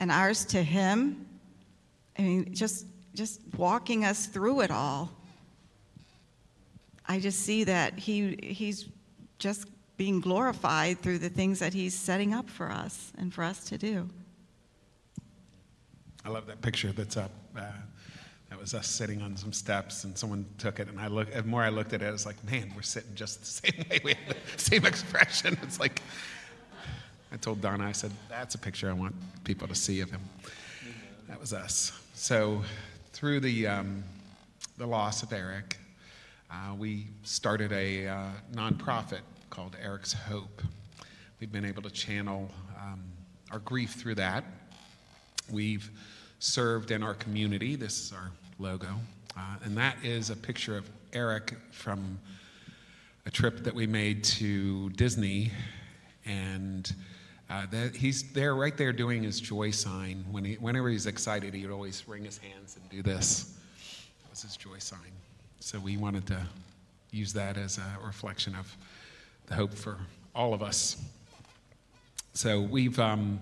and 0.00 0.10
ours 0.10 0.44
to 0.46 0.60
him. 0.60 1.24
I 2.18 2.22
mean, 2.22 2.52
just 2.52 2.86
just 3.16 3.40
walking 3.56 4.04
us 4.04 4.26
through 4.26 4.60
it 4.60 4.70
all. 4.70 5.10
I 7.08 7.18
just 7.18 7.40
see 7.40 7.64
that 7.64 7.98
he 7.98 8.38
he's 8.42 8.88
just 9.38 9.68
being 9.96 10.20
glorified 10.20 11.00
through 11.00 11.18
the 11.18 11.30
things 11.30 11.58
that 11.60 11.72
he's 11.72 11.94
setting 11.94 12.34
up 12.34 12.50
for 12.50 12.70
us 12.70 13.12
and 13.16 13.32
for 13.32 13.42
us 13.42 13.64
to 13.64 13.78
do. 13.78 14.08
I 16.24 16.28
love 16.28 16.46
that 16.46 16.60
picture 16.60 16.92
that's 16.92 17.16
up. 17.16 17.30
Uh, 17.56 17.62
that 18.50 18.58
was 18.58 18.74
us 18.74 18.86
sitting 18.86 19.22
on 19.22 19.36
some 19.36 19.52
steps, 19.52 20.04
and 20.04 20.16
someone 20.16 20.44
took 20.58 20.78
it. 20.78 20.88
And 20.88 21.00
I 21.00 21.08
look. 21.08 21.32
The 21.32 21.42
more 21.44 21.62
I 21.62 21.68
looked 21.70 21.92
at 21.92 22.02
it, 22.02 22.06
I 22.06 22.10
was 22.10 22.26
like, 22.26 22.42
"Man, 22.44 22.72
we're 22.76 22.82
sitting 22.82 23.14
just 23.14 23.40
the 23.40 23.46
same 23.72 23.84
way. 23.90 24.00
We 24.04 24.14
have 24.26 24.52
the 24.52 24.62
same 24.62 24.84
expression." 24.84 25.58
It's 25.62 25.80
like 25.80 26.02
I 27.32 27.36
told 27.36 27.60
Donna. 27.60 27.86
I 27.86 27.92
said, 27.92 28.12
"That's 28.28 28.54
a 28.54 28.58
picture 28.58 28.90
I 28.90 28.92
want 28.92 29.14
people 29.44 29.66
to 29.68 29.74
see 29.74 30.00
of 30.00 30.10
him." 30.10 30.20
That 31.28 31.40
was 31.40 31.52
us. 31.52 31.92
So, 32.14 32.62
through 33.16 33.40
the 33.40 33.66
um, 33.66 34.04
the 34.76 34.86
loss 34.86 35.22
of 35.22 35.32
Eric, 35.32 35.78
uh, 36.50 36.74
we 36.78 37.06
started 37.22 37.72
a 37.72 38.06
uh, 38.06 38.26
nonprofit 38.52 39.20
called 39.48 39.74
Eric's 39.82 40.12
Hope. 40.12 40.60
We've 41.40 41.50
been 41.50 41.64
able 41.64 41.80
to 41.80 41.88
channel 41.88 42.50
um, 42.78 43.02
our 43.50 43.60
grief 43.60 43.92
through 43.92 44.16
that. 44.16 44.44
We've 45.50 45.90
served 46.40 46.90
in 46.90 47.02
our 47.02 47.14
community. 47.14 47.74
This 47.74 47.98
is 47.98 48.12
our 48.12 48.32
logo. 48.58 49.00
Uh, 49.34 49.40
and 49.64 49.74
that 49.78 49.96
is 50.04 50.28
a 50.28 50.36
picture 50.36 50.76
of 50.76 50.86
Eric 51.14 51.54
from 51.70 52.18
a 53.24 53.30
trip 53.30 53.64
that 53.64 53.74
we 53.74 53.86
made 53.86 54.24
to 54.24 54.90
Disney. 54.90 55.52
And 56.26 56.94
uh, 57.48 57.66
that 57.70 57.96
he's 57.96 58.32
there 58.32 58.54
right 58.54 58.76
there 58.76 58.92
doing 58.92 59.22
his 59.22 59.40
joy 59.40 59.70
sign. 59.70 60.24
When 60.30 60.44
he, 60.44 60.54
whenever 60.54 60.88
he's 60.88 61.06
excited, 61.06 61.54
he 61.54 61.62
would 61.62 61.72
always 61.72 62.06
wring 62.08 62.24
his 62.24 62.38
hands 62.38 62.76
and 62.80 62.90
do 62.90 63.02
this. 63.02 63.56
That 64.22 64.30
was 64.30 64.42
his 64.42 64.56
joy 64.56 64.78
sign. 64.78 65.00
So 65.60 65.78
we 65.78 65.96
wanted 65.96 66.26
to 66.28 66.40
use 67.10 67.32
that 67.32 67.56
as 67.56 67.78
a 67.78 68.04
reflection 68.04 68.54
of 68.54 68.76
the 69.46 69.54
hope 69.54 69.74
for 69.74 69.98
all 70.34 70.54
of 70.54 70.62
us. 70.62 70.96
So 72.34 72.60
we've. 72.60 72.98
Um, 72.98 73.40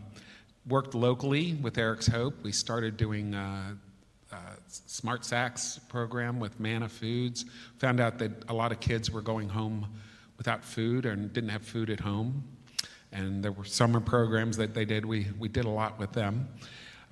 worked 0.67 0.95
locally 0.95 1.55
with 1.55 1.77
Eric's 1.79 2.07
Hope. 2.07 2.43
We 2.43 2.53
started 2.53 2.97
doing 2.97 3.35
uh, 3.35 3.75
uh, 4.33 4.37
Smart 4.69 5.25
Sacks 5.25 5.79
program 5.89 6.41
with 6.41 6.59
Manna 6.59 6.89
Foods. 6.89 7.45
Found 7.79 8.01
out 8.01 8.19
that 8.19 8.31
a 8.49 8.55
lot 8.55 8.73
of 8.73 8.81
kids 8.81 9.11
were 9.11 9.21
going 9.21 9.49
home 9.49 9.87
without 10.39 10.65
food 10.65 11.07
and 11.07 11.33
didn't 11.33 11.51
have 11.51 11.63
food 11.63 11.91
at 11.91 12.01
home. 12.01 12.43
And 13.15 13.43
there 13.43 13.53
were 13.53 13.65
summer 13.65 14.01
programs 14.01 14.57
that 14.57 14.75
they 14.75 14.85
did. 14.85 15.07
We, 15.07 15.29
we 15.39 15.49
did 15.49 15.65
a 15.65 15.71
lot 15.71 15.99
with 15.99 16.13
them. 16.13 16.49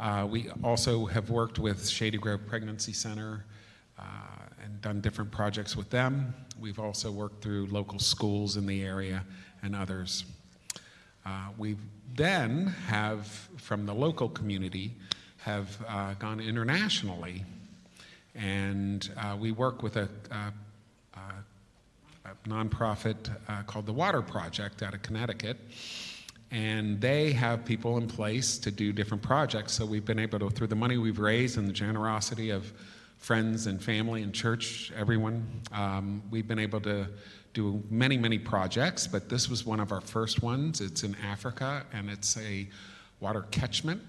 Uh, 0.01 0.27
we 0.29 0.51
also 0.65 1.07
have 1.07 1.31
worked 1.31 1.61
with 1.61 1.88
Shady 1.88 2.19
Grove 2.19 2.45
Pregnancy 2.47 2.93
Center 2.93 3.45
uh, 3.99 4.03
and 4.65 4.81
done 4.83 5.01
different 5.01 5.31
projects 5.31 5.77
with 5.77 5.91
them. 5.91 6.35
We've 6.61 6.81
also 6.81 7.12
worked 7.12 7.41
through 7.43 7.67
local 7.67 8.01
schools 8.01 8.57
in 8.57 8.67
the 8.67 8.83
area 8.83 9.25
and 9.62 9.77
others. 9.77 10.25
Uh, 11.25 11.49
we 11.57 11.77
then 12.17 12.67
have, 12.88 13.27
from 13.57 13.87
the 13.87 13.95
local 13.95 14.29
community, 14.29 14.93
have 15.38 15.79
uh, 15.88 16.15
gone 16.15 16.41
internationally, 16.41 17.45
and 18.35 19.11
uh, 19.17 19.37
we 19.38 19.53
work 19.53 19.83
with 19.83 19.97
a, 19.97 20.09
a, 20.31 20.53
a 21.15 21.21
nonprofit 22.47 23.31
uh, 23.49 23.63
called 23.63 23.87
the 23.87 23.93
Water 23.93 24.23
Project 24.23 24.83
out 24.83 24.95
of 24.95 25.03
Connecticut, 25.03 25.59
and 26.51 27.01
they 27.01 27.33
have 27.33 27.65
people 27.65 27.99
in 27.99 28.07
place 28.07 28.59
to 28.59 28.71
do 28.71 28.93
different 28.93 29.23
projects. 29.23 29.73
So 29.73 29.87
we've 29.87 30.05
been 30.05 30.19
able 30.19 30.39
to, 30.41 30.51
through 30.51 30.67
the 30.69 30.77
money 30.77 30.99
we've 30.99 31.19
raised 31.19 31.59
and 31.59 31.67
the 31.69 31.73
generosity 31.73 32.51
of 32.51 32.73
friends 33.23 33.69
and 33.69 33.83
family 33.83 34.23
and 34.23 34.35
church, 34.35 34.93
everyone, 34.97 35.47
um, 35.73 36.23
we've 36.31 36.49
been 36.49 36.59
able 36.59 36.81
to 36.81 37.07
do 37.55 37.83
many, 37.89 38.17
many 38.17 38.39
projects, 38.39 39.07
but 39.07 39.29
this 39.29 39.49
was 39.49 39.65
one 39.65 39.79
of 39.79 39.93
our 39.93 40.01
first 40.01 40.43
ones. 40.43 40.81
It's 40.81 41.05
in 41.05 41.15
Africa 41.25 41.85
and 41.93 42.11
it's 42.11 42.37
a 42.37 42.69
water 43.21 43.47
catchment. 43.51 44.03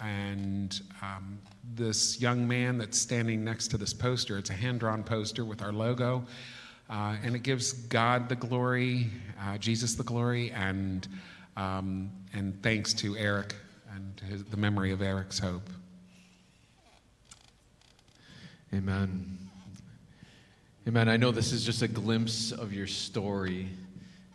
And 0.00 0.80
um, 1.02 1.38
this 1.74 2.20
young 2.20 2.46
man 2.46 2.76
that's 2.78 2.98
standing 2.98 3.42
next 3.42 3.68
to 3.68 3.78
this 3.78 3.94
poster, 3.94 4.36
it's 4.36 4.50
a 4.50 4.54
hand 4.54 4.80
drawn 4.80 5.02
poster 5.02 5.44
with 5.44 5.62
our 5.62 5.72
logo. 5.72 6.24
Uh, 6.90 7.16
and 7.22 7.36
it 7.36 7.42
gives 7.42 7.72
God 7.72 8.28
the 8.28 8.36
glory, 8.36 9.08
uh, 9.40 9.58
Jesus 9.58 9.94
the 9.94 10.02
glory, 10.02 10.50
and, 10.52 11.06
um, 11.56 12.10
and 12.32 12.62
thanks 12.62 12.94
to 12.94 13.16
Eric 13.16 13.54
and 13.94 14.20
his, 14.28 14.44
the 14.44 14.56
memory 14.56 14.92
of 14.92 15.02
Eric's 15.02 15.38
hope. 15.38 15.68
Amen. 18.72 19.38
Amen. 20.86 21.08
I 21.08 21.16
know 21.18 21.30
this 21.30 21.52
is 21.52 21.64
just 21.64 21.82
a 21.82 21.88
glimpse 21.88 22.52
of 22.52 22.72
your 22.72 22.86
story 22.86 23.68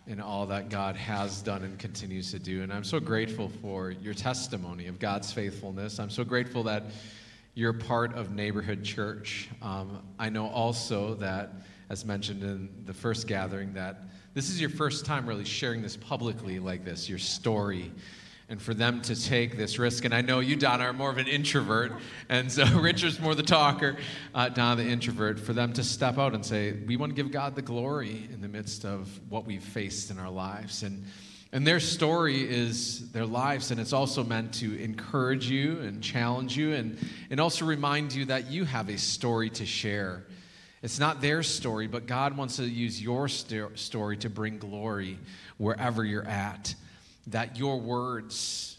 and 0.07 0.21
all 0.21 0.45
that 0.47 0.69
God 0.69 0.95
has 0.95 1.41
done 1.41 1.63
and 1.63 1.79
continues 1.79 2.31
to 2.31 2.39
do. 2.39 2.61
And 2.61 2.73
I'm 2.73 2.83
so 2.83 2.99
grateful 2.99 3.49
for 3.61 3.91
your 3.91 4.13
testimony 4.13 4.87
of 4.87 4.99
God's 4.99 5.31
faithfulness. 5.31 5.99
I'm 5.99 6.09
so 6.09 6.23
grateful 6.23 6.63
that 6.63 6.83
you're 7.55 7.73
part 7.73 8.13
of 8.15 8.35
Neighborhood 8.35 8.83
Church. 8.83 9.49
Um, 9.61 9.99
I 10.19 10.29
know 10.29 10.47
also 10.47 11.15
that, 11.15 11.53
as 11.89 12.05
mentioned 12.05 12.43
in 12.43 12.69
the 12.85 12.93
first 12.93 13.27
gathering, 13.27 13.73
that 13.73 14.03
this 14.33 14.49
is 14.49 14.59
your 14.59 14.69
first 14.69 15.05
time 15.05 15.27
really 15.27 15.45
sharing 15.45 15.81
this 15.81 15.95
publicly 15.95 16.59
like 16.59 16.83
this, 16.83 17.07
your 17.07 17.19
story 17.19 17.91
and 18.49 18.61
for 18.61 18.73
them 18.73 19.01
to 19.01 19.15
take 19.15 19.57
this 19.57 19.79
risk. 19.79 20.05
And 20.05 20.13
I 20.13 20.21
know 20.21 20.39
you, 20.39 20.55
Donna, 20.55 20.85
are 20.85 20.93
more 20.93 21.09
of 21.09 21.17
an 21.17 21.27
introvert, 21.27 21.93
and 22.29 22.51
so 22.51 22.65
Richard's 22.79 23.19
more 23.19 23.35
the 23.35 23.43
talker, 23.43 23.97
uh, 24.35 24.49
Donna 24.49 24.83
the 24.83 24.89
introvert. 24.89 25.39
For 25.39 25.53
them 25.53 25.73
to 25.73 25.83
step 25.83 26.17
out 26.17 26.33
and 26.33 26.45
say, 26.45 26.73
"We 26.85 26.97
want 26.97 27.11
to 27.11 27.15
give 27.15 27.31
God 27.31 27.55
the 27.55 27.61
glory 27.61 28.27
in 28.31 28.41
the 28.41 28.47
midst 28.47 28.85
of 28.85 29.09
what 29.29 29.45
we've 29.45 29.63
faced 29.63 30.11
in 30.11 30.19
our 30.19 30.29
lives," 30.29 30.83
and 30.83 31.05
and 31.51 31.65
their 31.65 31.79
story 31.79 32.47
is 32.47 33.11
their 33.11 33.25
lives, 33.25 33.71
and 33.71 33.79
it's 33.79 33.93
also 33.93 34.23
meant 34.23 34.53
to 34.55 34.79
encourage 34.79 35.49
you 35.49 35.79
and 35.79 36.03
challenge 36.03 36.57
you, 36.57 36.73
and 36.73 36.97
and 37.29 37.39
also 37.39 37.65
remind 37.65 38.13
you 38.13 38.25
that 38.25 38.51
you 38.51 38.65
have 38.65 38.89
a 38.89 38.97
story 38.97 39.49
to 39.51 39.65
share. 39.65 40.25
It's 40.83 40.99
not 40.99 41.21
their 41.21 41.43
story, 41.43 41.87
but 41.87 42.05
God 42.05 42.35
wants 42.35 42.57
to 42.57 42.65
use 42.65 43.01
your 43.01 43.29
st- 43.29 43.79
story 43.79 44.17
to 44.17 44.29
bring 44.29 44.59
glory 44.59 45.17
wherever 45.57 46.03
you're 46.03 46.27
at 46.27 46.75
that 47.27 47.57
your 47.57 47.79
words 47.79 48.77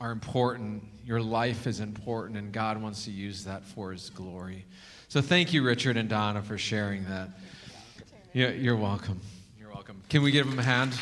are 0.00 0.10
important, 0.10 0.82
your 1.04 1.20
life 1.20 1.66
is 1.66 1.80
important, 1.80 2.38
and 2.38 2.50
God 2.50 2.80
wants 2.80 3.04
to 3.04 3.10
use 3.10 3.44
that 3.44 3.62
for 3.62 3.92
His 3.92 4.08
glory. 4.08 4.64
So 5.08 5.20
thank 5.20 5.52
you, 5.52 5.62
Richard 5.62 5.98
and 5.98 6.08
Donna, 6.08 6.42
for 6.42 6.56
sharing 6.56 7.04
that. 7.04 7.28
Yeah, 8.32 8.48
you're 8.48 8.74
welcome. 8.74 9.20
You're 9.60 9.68
welcome. 9.68 10.02
Can 10.08 10.22
we 10.22 10.30
give 10.30 10.48
them 10.48 10.58
a 10.58 10.62
hand? 10.62 10.92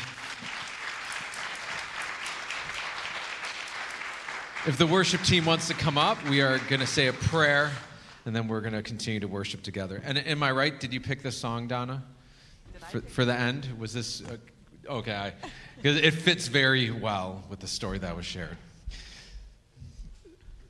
If 4.65 4.77
the 4.77 4.87
worship 4.87 5.21
team 5.23 5.45
wants 5.45 5.69
to 5.69 5.73
come 5.73 5.97
up, 5.97 6.21
we 6.29 6.41
are 6.41 6.57
going 6.69 6.81
to 6.81 6.87
say 6.87 7.07
a 7.07 7.13
prayer, 7.13 7.71
and 8.25 8.35
then 8.35 8.47
we're 8.47 8.61
going 8.61 8.73
to 8.73 8.81
continue 8.81 9.19
to 9.19 9.27
worship 9.27 9.63
together. 9.63 10.01
And 10.03 10.17
am 10.17 10.43
I 10.43 10.51
right? 10.51 10.79
Did 10.79 10.93
you 10.93 11.01
pick 11.01 11.21
this 11.21 11.37
song, 11.37 11.67
Donna? 11.67 12.03
For, 12.89 13.01
for, 13.01 13.25
the 13.25 13.33
end? 13.33 13.67
Was 13.77 13.93
this 13.93 14.23
okay? 14.89 15.33
Because 15.77 15.97
it 15.97 16.11
fits 16.11 16.47
very 16.47 16.91
well 16.91 17.43
with 17.49 17.59
the 17.59 17.67
story 17.67 17.97
that 17.99 18.15
was 18.15 18.25
shared. 18.25 18.57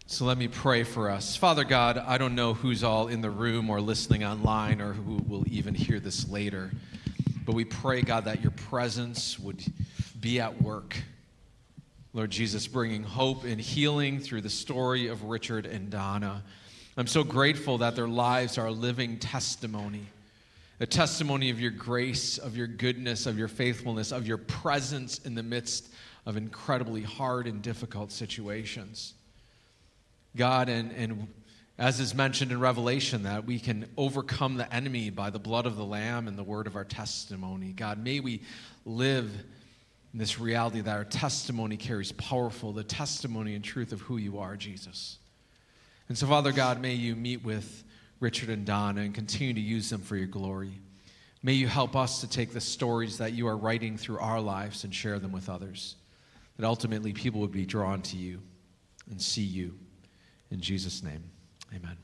So 0.06 0.26
let 0.26 0.38
me 0.38 0.48
pray 0.48 0.84
for 0.84 1.10
us. 1.10 1.36
Father 1.36 1.64
God, 1.64 1.98
I 1.98 2.20
don't 2.20 2.36
know 2.36 2.54
who's 2.54 2.84
all 2.84 3.08
in 3.08 3.22
the 3.22 3.32
room 3.32 3.70
or 3.70 3.82
listening 3.82 4.24
online 4.24 4.80
or 4.80 4.94
who 4.94 5.16
will 5.28 5.44
even 5.48 5.74
hear 5.74 6.00
this 6.00 6.30
later, 6.30 6.72
but 7.46 7.56
we 7.56 7.66
pray, 7.66 8.02
God, 8.02 8.26
that 8.26 8.42
your 8.42 8.52
presence 8.52 9.40
would 9.40 9.64
be 10.20 10.40
at 10.40 10.62
work. 10.62 10.96
Lord 12.14 12.30
Jesus, 12.30 12.68
bringing 12.68 13.02
hope 13.02 13.44
and 13.44 13.60
healing 13.60 14.20
through 14.20 14.42
the 14.42 14.50
story 14.52 15.08
of 15.08 15.24
Richard 15.24 15.66
and 15.66 15.90
Donna. 15.90 16.44
I'm 16.96 17.08
so 17.08 17.24
grateful 17.24 17.80
that 17.80 17.96
their 17.96 18.08
lives 18.08 18.60
are 18.60 18.68
a 18.68 18.72
living 18.72 19.18
testimony, 19.18 20.06
a 20.80 20.86
testimony 20.86 21.50
of 21.50 21.60
your 21.60 21.72
grace, 21.72 22.38
of 22.38 22.56
your 22.56 22.68
goodness, 22.68 23.26
of 23.26 23.38
your 23.38 23.48
faithfulness, 23.48 24.12
of 24.12 24.28
your 24.28 24.38
presence 24.38 25.18
in 25.20 25.34
the 25.34 25.42
midst 25.42 25.90
of 26.28 26.38
incredibly 26.38 27.02
hard 27.02 27.48
and 27.48 27.64
difficult 27.64 28.12
situations. 28.12 29.16
God, 30.36 30.70
and, 30.70 30.92
and 30.92 31.28
as 31.80 32.00
is 32.00 32.14
mentioned 32.14 32.52
in 32.52 32.60
Revelation, 32.60 33.24
that 33.24 33.46
we 33.46 33.58
can 33.58 33.90
overcome 33.98 34.56
the 34.56 34.72
enemy 34.72 35.10
by 35.10 35.32
the 35.32 35.40
blood 35.40 35.66
of 35.66 35.76
the 35.76 35.86
Lamb 35.86 36.28
and 36.28 36.38
the 36.38 36.44
word 36.44 36.68
of 36.68 36.76
our 36.76 36.86
testimony. 36.86 37.72
God, 37.72 37.98
may 38.04 38.20
we 38.20 38.44
live 38.86 39.32
in 40.14 40.20
this 40.20 40.40
reality 40.40 40.82
that 40.82 40.96
our 40.96 41.06
testimony 41.06 41.76
carries 41.76 42.12
powerful, 42.12 42.72
the 42.72 42.84
testimony 42.84 43.56
and 43.56 43.64
truth 43.64 43.92
of 43.92 44.02
who 44.02 44.18
you 44.18 44.38
are, 44.38 44.56
Jesus. 44.56 45.18
And 46.10 46.18
so, 46.18 46.28
Father 46.28 46.52
God, 46.52 46.82
may 46.82 46.94
you 46.94 47.16
meet 47.16 47.44
with 47.44 47.84
Richard 48.20 48.50
and 48.50 48.66
Donna 48.66 49.02
and 49.02 49.14
continue 49.14 49.54
to 49.54 49.62
use 49.62 49.90
them 49.90 50.02
for 50.02 50.16
your 50.16 50.28
glory. 50.28 50.80
May 51.42 51.54
you 51.54 51.68
help 51.68 51.96
us 51.96 52.22
to 52.22 52.30
take 52.30 52.54
the 52.54 52.62
stories 52.62 53.18
that 53.18 53.34
you 53.34 53.48
are 53.48 53.58
writing 53.58 53.98
through 53.98 54.20
our 54.20 54.40
lives 54.40 54.84
and 54.84 54.96
share 54.96 55.20
them 55.20 55.32
with 55.32 55.50
others. 55.50 55.96
That 56.58 56.66
ultimately 56.66 57.14
people 57.14 57.42
would 57.42 57.52
be 57.52 57.66
drawn 57.66 58.02
to 58.04 58.18
you 58.18 58.42
and 59.10 59.22
see 59.22 59.42
you. 59.42 59.78
In 60.52 60.62
Jesus' 60.62 61.04
name, 61.04 61.24
amen. 61.76 61.98